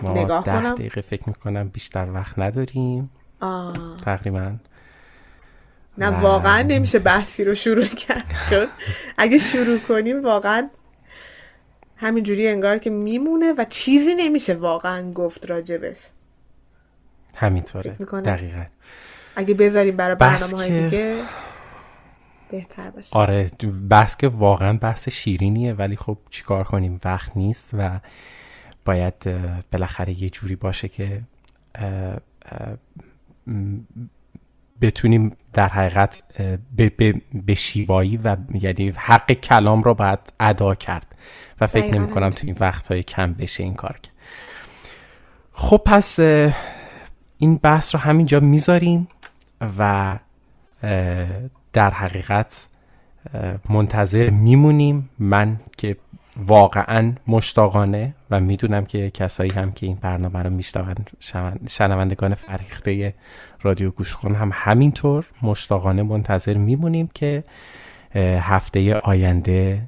ما 0.01 0.13
نگاه 0.13 0.43
ده 0.43 0.51
کنم. 0.51 0.75
دقیقه 0.75 1.01
فکر 1.01 1.23
می‌کنم 1.27 1.67
بیشتر 1.69 2.07
وقت 2.13 2.39
نداریم. 2.39 3.09
آه. 3.39 3.97
تقریبا. 4.05 4.55
نه 5.97 6.09
و- 6.09 6.21
واقعا 6.21 6.61
نمیشه 6.61 6.99
بحثی 6.99 7.43
رو 7.43 7.55
شروع 7.55 7.85
کرد. 7.85 8.25
چون 8.49 8.67
اگه 9.17 9.37
شروع 9.37 9.77
کنیم 9.79 10.23
واقعا 10.23 10.69
همینجوری 11.95 12.47
انگار 12.47 12.77
که 12.77 12.89
میمونه 12.89 13.53
و 13.57 13.65
چیزی 13.69 14.15
نمیشه 14.15 14.53
واقعا 14.53 15.11
گفت 15.11 15.49
راجبش. 15.49 16.07
همینطوره. 17.36 17.91
دقیقا. 18.25 18.65
اگه 19.36 19.53
بذاریم 19.53 19.95
برای 19.95 20.15
برنامه 20.15 20.57
های 20.57 20.84
دیگه 20.84 21.15
بهتر 22.51 22.89
باشه. 22.89 23.17
آره 23.17 23.51
بحث 23.89 24.17
که 24.17 24.27
واقعا 24.27 24.77
بحث 24.77 25.09
شیرینیه 25.09 25.73
ولی 25.73 25.95
خب 25.95 26.17
چیکار 26.29 26.63
کنیم؟ 26.63 26.99
وقت 27.05 27.38
نیست 27.38 27.69
و 27.73 27.99
باید 28.86 29.13
بالاخره 29.71 30.23
یه 30.23 30.29
جوری 30.29 30.55
باشه 30.55 30.88
که 30.88 31.21
بتونیم 34.82 35.38
در 35.53 35.67
حقیقت 35.67 36.23
به, 36.75 36.89
به, 36.89 37.21
به 37.34 37.53
شیوایی 37.53 38.17
و 38.17 38.38
یعنی 38.53 38.93
حق 38.97 39.32
کلام 39.32 39.84
رو 39.84 39.93
باید 39.93 40.19
ادا 40.39 40.75
کرد. 40.75 41.15
و 41.61 41.67
فکر 41.67 41.93
نمی 41.93 42.09
کنم. 42.09 42.29
تو 42.29 42.47
این 42.47 42.57
وقتهای 42.59 43.03
کم 43.03 43.34
بشه 43.34 43.63
این 43.63 43.73
کار 43.73 43.97
کرد 44.03 44.11
خب 45.53 45.82
پس 45.86 46.19
این 47.41 47.55
بحث 47.55 47.95
رو 47.95 48.01
همینجا 48.01 48.39
می‌ذاریم 48.39 49.07
و 49.77 50.19
در 51.73 51.89
حقیقت 51.89 52.67
منتظر 53.69 54.29
میمونیم. 54.29 55.09
من 55.19 55.59
که 55.77 55.97
واقعا 56.37 57.13
مشتاقانه 57.27 58.15
و 58.31 58.39
می‌دونم 58.39 58.85
که 58.85 59.09
کسایی 59.09 59.51
هم 59.51 59.71
که 59.71 59.85
این 59.85 59.97
برنامه 60.01 60.39
رو 60.39 60.49
میشنون 60.49 61.05
شنوندگان 61.69 62.33
فرهیخته 62.33 63.13
رادیو 63.61 63.91
گوش 63.91 64.15
کن 64.15 64.35
هم 64.35 64.51
همینطور 64.53 65.25
مشتاقانه 65.41 66.03
منتظر 66.03 66.53
میمونیم 66.53 67.09
که 67.13 67.43
هفته 68.39 68.95
آینده 68.95 69.81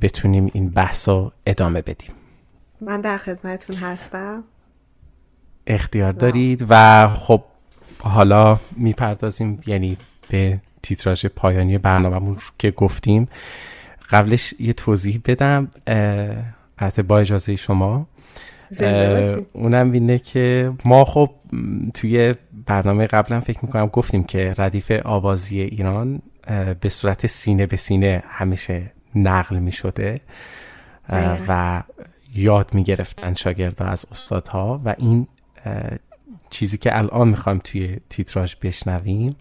بتونیم 0.00 0.50
این 0.54 0.70
بحث 0.70 1.08
رو 1.08 1.32
ادامه 1.46 1.82
بدیم. 1.82 2.10
من 2.80 3.00
در 3.00 3.16
خدمتتون 3.18 3.76
هستم. 3.76 4.44
اختیار 5.74 6.12
دارید 6.12 6.66
و 6.68 7.08
خب 7.08 7.42
حالا 7.98 8.60
می‌پردازیم 8.76 9.60
یعنی 9.66 9.96
به 10.28 10.60
تیتراژ 10.82 11.26
پایانی 11.26 11.78
برنامهمون 11.78 12.36
که 12.58 12.70
گفتیم. 12.70 13.28
قبلش 14.10 14.54
یه 14.58 14.72
توضیح 14.72 15.20
بدم 15.24 15.68
البته 16.78 17.02
با 17.02 17.18
اجازه 17.18 17.56
شما. 17.56 18.06
اونم 19.52 19.92
اینه 19.92 20.18
که 20.18 20.72
ما 20.84 21.04
خب 21.04 21.30
توی 21.94 22.34
برنامه 22.66 23.06
قبلا 23.06 23.40
فکر 23.40 23.58
می‌کنم 23.62 23.86
گفتیم 23.86 24.24
که 24.24 24.54
ردیف 24.58 24.92
آوازی 25.04 25.60
ایران 25.60 26.22
به 26.80 26.88
صورت 26.88 27.26
سینه 27.26 27.66
به 27.66 27.76
سینه 27.76 28.22
همیشه 28.28 28.92
نقل 29.14 29.58
می‌شده. 29.58 30.20
و 31.48 31.82
یاد 32.34 32.74
می‌گرفتن 32.74 33.34
شاگردها 33.34 33.88
از 33.88 34.06
استادها 34.10 34.80
و 34.84 34.94
این 34.98 35.26
چیزی 36.50 36.78
که 36.78 36.98
الان 36.98 37.28
می‌خوایم 37.28 37.60
توی 37.64 38.00
تیتراژ 38.08 38.54
بشنویم 38.54 39.36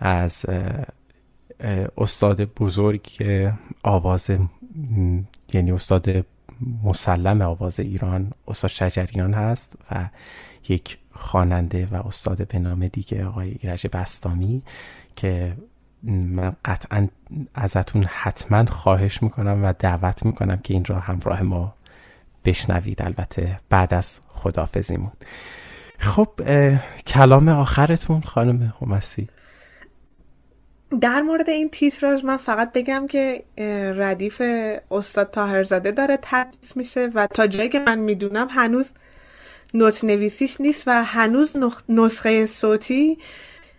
از 0.00 0.46
استاد 1.98 2.44
بزرگ 2.44 3.06
آواز 3.82 4.30
یعنی 5.52 5.72
استاد 5.72 6.26
مسلم 6.82 7.42
آواز 7.42 7.80
ایران 7.80 8.32
استاد 8.48 8.70
شجریان 8.70 9.34
هست 9.34 9.76
و 9.90 10.08
یک 10.68 10.98
خواننده 11.12 11.86
و 11.86 12.06
استاد 12.06 12.48
به 12.48 12.58
نام 12.58 12.88
دیگه 12.88 13.26
آقای 13.26 13.58
ایرج 13.62 13.86
بستامی 13.92 14.62
که 15.16 15.56
من 16.02 16.56
قطعا 16.64 17.08
ازتون 17.54 18.04
حتما 18.08 18.64
خواهش 18.64 19.22
می‌کنم 19.22 19.64
و 19.64 19.72
دعوت 19.78 20.26
می‌کنم 20.26 20.56
که 20.56 20.74
این 20.74 20.84
را 20.84 21.00
همراه 21.00 21.42
ما 21.42 21.74
بشنوید. 22.44 23.02
البته 23.02 23.60
بعد 23.68 23.94
از 23.94 24.20
خدافزیمون 24.28 25.12
خب 25.98 26.28
کلام 27.06 27.48
آخرتون 27.48 28.20
خانم 28.20 28.74
همسی 28.80 29.28
در 31.00 31.22
مورد 31.22 31.50
این 31.50 31.70
تیتراژ 31.70 32.24
من 32.24 32.36
فقط 32.36 32.72
بگم 32.72 33.06
که 33.06 33.44
ردیف 33.96 34.42
استاد 34.90 35.30
تاهرزاده 35.30 35.90
داره 35.90 36.18
تدریس 36.22 36.76
میشه 36.76 37.10
و 37.14 37.26
تا 37.26 37.46
جایی 37.46 37.68
که 37.68 37.78
من 37.78 37.98
می‌دونم 37.98 38.48
هنوز 38.50 38.92
نوت 39.74 40.04
نویسیش 40.04 40.60
نیست 40.60 40.84
و 40.86 41.04
هنوز 41.04 41.56
نسخه 41.88 42.46
صوتی 42.46 43.18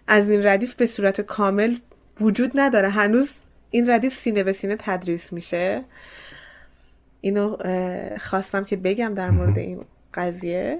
از 0.07 0.29
این 0.29 0.45
ردیف 0.45 0.75
به 0.75 0.85
صورت 0.85 1.21
کامل 1.21 1.77
وجود 2.21 2.51
نداره. 2.55 2.89
هنوز 2.89 3.33
این 3.71 3.89
ردیف 3.89 4.13
سینه 4.13 4.43
به 4.43 4.51
سینه 4.51 4.75
تدریس 4.79 5.33
میشه. 5.33 5.83
اینو 7.21 7.57
خواستم 8.21 8.63
که 8.63 8.77
بگم 8.77 9.13
در 9.13 9.29
مورد 9.29 9.57
این 9.57 9.85
قضیه. 10.13 10.79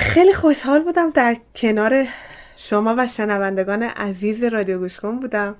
خیلی 0.00 0.34
خوشحال 0.34 0.84
بودم 0.84 1.10
در 1.10 1.36
کنار 1.56 2.06
شما 2.56 2.94
و 2.98 3.06
شنوندگان 3.06 3.82
عزیز 3.82 4.44
رادیو 4.44 4.78
گوش 4.78 5.00
کن 5.00 5.20
بودم 5.20 5.56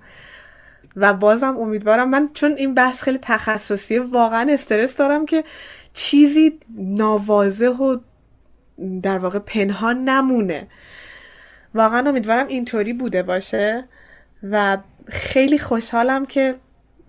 و 0.96 1.14
بازم 1.14 1.56
امیدوارم. 1.56 2.10
من 2.10 2.28
چون 2.34 2.52
این 2.52 2.74
بحث 2.74 3.02
خیلی 3.02 3.18
تخصصیه 3.22 4.00
واقعا 4.00 4.52
استرس 4.52 4.96
دارم 4.96 5.26
که 5.26 5.44
چیزی 5.92 6.58
ناواضح 6.78 7.66
و 7.66 7.98
در 9.02 9.18
واقع 9.18 9.38
پنهان 9.38 10.04
نمونه. 10.08 10.66
واقعا 11.74 12.08
امیدوارم 12.08 12.46
اینطوری 12.46 12.92
بوده 12.92 13.22
باشه 13.22 13.84
و 14.50 14.78
خیلی 15.08 15.58
خوشحالم 15.58 16.26
که 16.26 16.54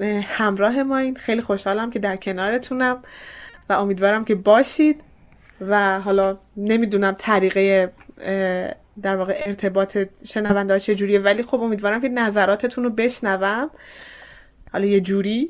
همراه 0.03 0.83
ما 0.83 0.97
این. 0.97 1.15
خیلی 1.15 1.41
خوشحالم 1.41 1.91
که 1.91 1.99
در 1.99 2.15
کنارتونم 2.15 3.01
و 3.69 3.73
امیدوارم 3.73 4.25
که 4.25 4.35
باشید 4.35 5.01
و 5.61 5.99
حالا 5.99 6.37
نمی‌دونم 6.57 7.15
طریقه 7.17 7.93
در 9.01 9.15
واقع 9.15 9.41
ارتباط 9.45 9.97
شنونده 10.23 10.73
ها 10.73 10.79
چجوریه 10.79 11.19
ولی 11.19 11.43
خب 11.43 11.61
امیدوارم 11.61 12.01
که 12.01 12.09
نظراتتون 12.09 12.83
رو 12.83 12.89
بشنوم. 12.89 13.69
حالا 14.71 14.85
یه 14.85 15.01
جوری 15.01 15.49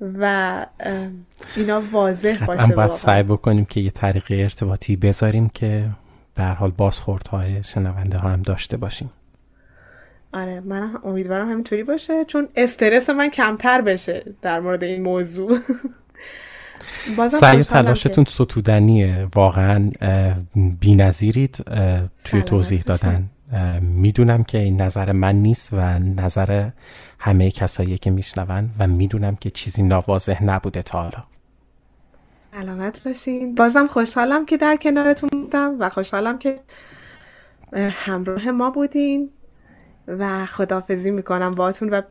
و 0.00 0.66
اینا 1.56 1.82
واضح 1.92 2.44
باشه 2.46 2.74
باید. 2.74 2.90
سعی 2.90 3.22
بکنیم 3.22 3.64
که 3.64 3.80
یه 3.80 3.90
طریق 3.90 4.24
ارتباطی 4.30 4.96
بذاریم 4.96 5.48
که 5.48 5.90
به 6.34 6.42
هر 6.42 6.54
حال 6.54 6.70
بازخوردهای 6.70 7.62
شنونده 7.62 8.18
ها 8.18 8.28
هم 8.28 8.42
داشته 8.42 8.76
باشیم. 8.76 9.10
آره 10.32 10.60
من 10.60 10.82
هم 10.82 11.00
امیدوارم 11.04 11.50
همینطوری 11.50 11.82
باشه 11.82 12.24
چون 12.24 12.48
استرس 12.56 13.10
من 13.10 13.28
کمتر 13.28 13.80
بشه 13.80 14.24
در 14.42 14.60
مورد 14.60 14.84
این 14.84 15.02
موضوع. 15.02 15.58
سعی 17.40 17.62
تلاشتون 17.62 18.24
ستودنیه 18.24 19.28
واقعا 19.34 19.88
بی 20.80 20.94
نظیرید 20.94 21.64
توی 22.24 22.42
توضیح. 22.42 22.82
دادن. 22.82 23.30
می‌دونم 23.80 24.44
که 24.44 24.58
این 24.58 24.80
نظر 24.80 25.12
من 25.12 25.34
نیست 25.34 25.72
و 25.72 25.98
نظر 25.98 26.70
همه 27.18 27.50
کسایی 27.50 27.98
که 27.98 28.10
میشنون 28.10 28.70
و 28.78 28.86
می‌دونم 28.86 29.36
که 29.36 29.50
چیزی 29.50 29.82
ناواضح 29.82 30.44
نبوده 30.44 30.82
تا 30.82 30.98
حالا. 31.02 31.10
که 32.52 32.58
سلامت 32.60 33.02
باشین. 33.04 33.54
بازم 33.54 33.86
خوشحالم 33.86 34.46
که 34.46 34.56
در 34.56 34.76
کنارتون 34.76 35.28
بودم 35.32 35.76
و 35.78 35.88
خوشحالم 35.88 36.38
که 36.38 36.60
اه، 37.72 37.88
همراه 37.88 38.50
ما 38.50 38.70
بودین. 38.70 39.30
و 40.08 40.46
خداحافظی 40.46 41.10
می‌کنم 41.10 41.54
باهاتون 41.54 41.90
و 41.90 42.02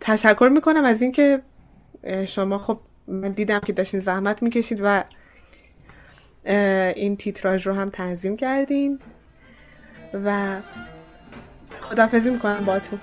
تشکر 0.00 0.50
می‌کنم 0.54 0.84
از 0.84 1.02
اینکه 1.02 1.42
شما 2.26 2.58
خب 2.58 2.80
من 3.06 3.30
دیدم 3.30 3.58
که 3.58 3.72
داشتین 3.72 4.00
زحمت 4.00 4.42
می‌کشید 4.42 4.80
و 4.82 5.04
این 6.96 7.16
تیتراژ 7.16 7.66
رو 7.66 7.74
هم 7.74 7.90
تنظیم 7.90 8.36
کردین 8.36 8.98
و 10.24 10.60
خداحافظی 11.80 12.30
می‌کنم 12.30 12.64
باهاتون. 12.64 12.98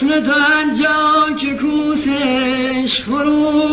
حسن 0.00 0.12
هر 0.12 0.74
جا 0.82 1.36
که 1.38 1.54
کوسش 1.54 3.00
فرو 3.00 3.69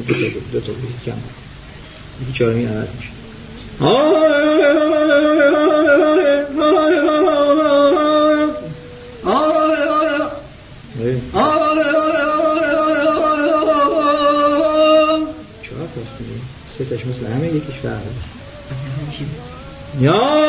دو 0.00 0.14
تا 0.14 0.40
دو 0.52 0.60
تا 0.60 0.72
کم 1.06 1.12
یکی 2.22 2.32
چهارمی 2.38 2.64
عوض 2.64 2.88
میشه. 2.96 3.10
چهار 15.62 15.88
دیگه 16.18 16.40
سه 16.78 16.84
تاش 16.84 17.06
مثل 17.06 17.26
همه 17.26 17.46
یکیش 17.46 17.74
فرق 17.82 18.02
یا 20.00 20.39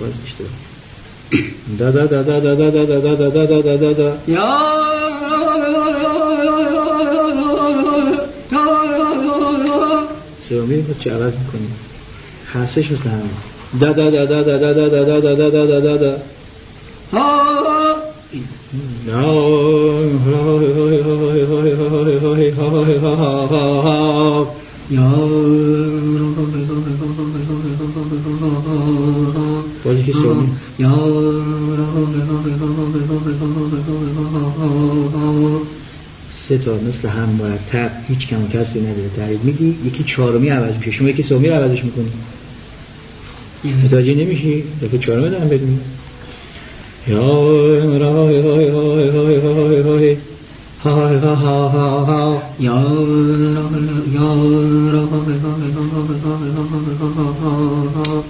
اشتباه 0.00 0.48
دا 1.78 1.90
دا 1.90 2.06
دا 2.06 2.22
دا 2.22 2.40
دا 2.40 2.54
دا 2.54 2.70
دا 2.70 2.84
دا 2.84 3.00
دا 3.00 3.30
دا 3.30 3.46
دا 3.46 3.60
دا 3.60 3.76
دا 3.76 3.92
دا 3.92 4.18
یا 4.26 4.72
سومی 10.48 10.76
رو 10.76 10.94
چه 11.00 11.10
عوض 11.10 11.32
می‌کنیم 11.32 11.74
خاصش 12.52 12.90
مثل 12.90 13.08
همه 13.08 13.30
دا 13.80 13.92
دا 13.92 14.10
دا 14.10 14.24
دا 14.24 14.42
دا 14.42 14.56
دا 14.58 14.72
دا 14.72 14.88
دا 14.88 15.20
دا 15.20 15.34
دا 15.34 15.50
دا 15.50 15.66
دا 15.66 15.80
دا 15.80 15.96
دا 15.96 16.18
باز 29.84 29.98
یکی 29.98 30.12
سومی 30.12 30.48
سه 36.48 36.58
تا 36.58 36.74
مثل 36.74 37.08
هم 37.08 37.28
مرتب 37.28 37.90
هیچ 38.08 38.26
کم 38.26 38.44
و 38.44 38.48
کسری 38.48 38.80
نداره. 38.80 39.10
تایید 39.16 39.44
میدی؟ 39.44 39.76
یکی 39.86 40.04
چهارمی 40.04 40.48
عوض 40.48 40.76
میشه. 40.76 40.90
شما 40.90 41.08
یکی 41.08 41.22
سومی 41.22 41.48
عوضش 41.48 41.84
می‌کنی. 41.84 42.12
متوجه 43.84 44.14
نمیشی؟ 44.14 44.64
دفعه 44.82 44.98
چهارمی 44.98 45.30
دارم 45.30 45.46
میگم 45.46 45.66
یا 47.08 47.22
ها 50.84 51.08
ها 51.34 51.68
ها 51.68 52.00
ها 52.00 52.42
یا 52.60 52.82
یا 54.12 54.36
یا 58.04 58.22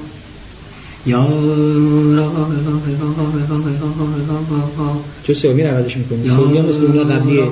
چه 5.23 5.35
سومی 5.35 5.63
رو 5.63 5.69
عوضش 5.69 5.97
می‌کنی 5.97 6.31
سومی 6.31 6.59
هم 6.59 6.65
مثل 6.65 6.85
اون 6.85 7.19
قبلیه 7.19 7.49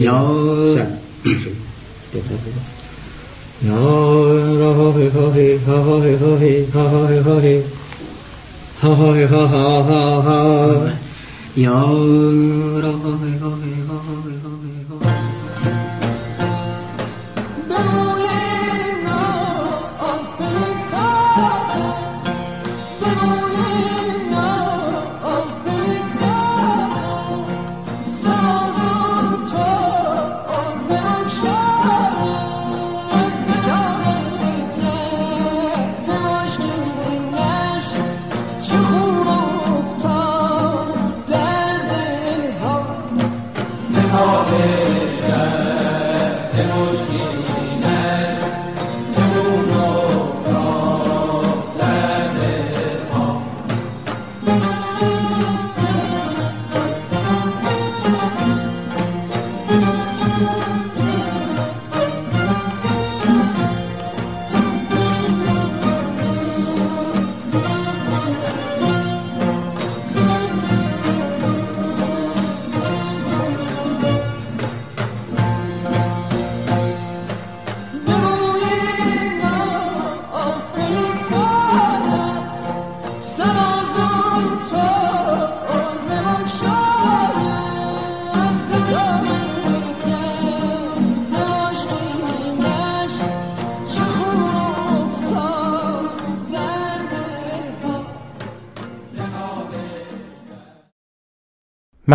یا 0.00 0.46
یا 11.56 11.86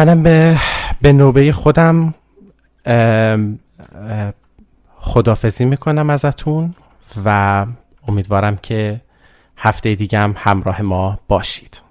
منم 0.02 0.24
به, 0.24 0.58
به 1.02 1.14
نوبه 1.14 1.52
خودم 1.52 2.14
خدافزی 4.96 5.66
می‌کنم 5.66 6.10
ازتون 6.10 6.74
و 7.26 7.66
امیدوارم 8.08 8.58
که 8.58 9.02
هفته 9.58 9.96
دیگه 9.96 10.20
هم 10.20 10.34
همراه 10.38 10.82
ما 10.82 11.20
باشید. 11.28 11.82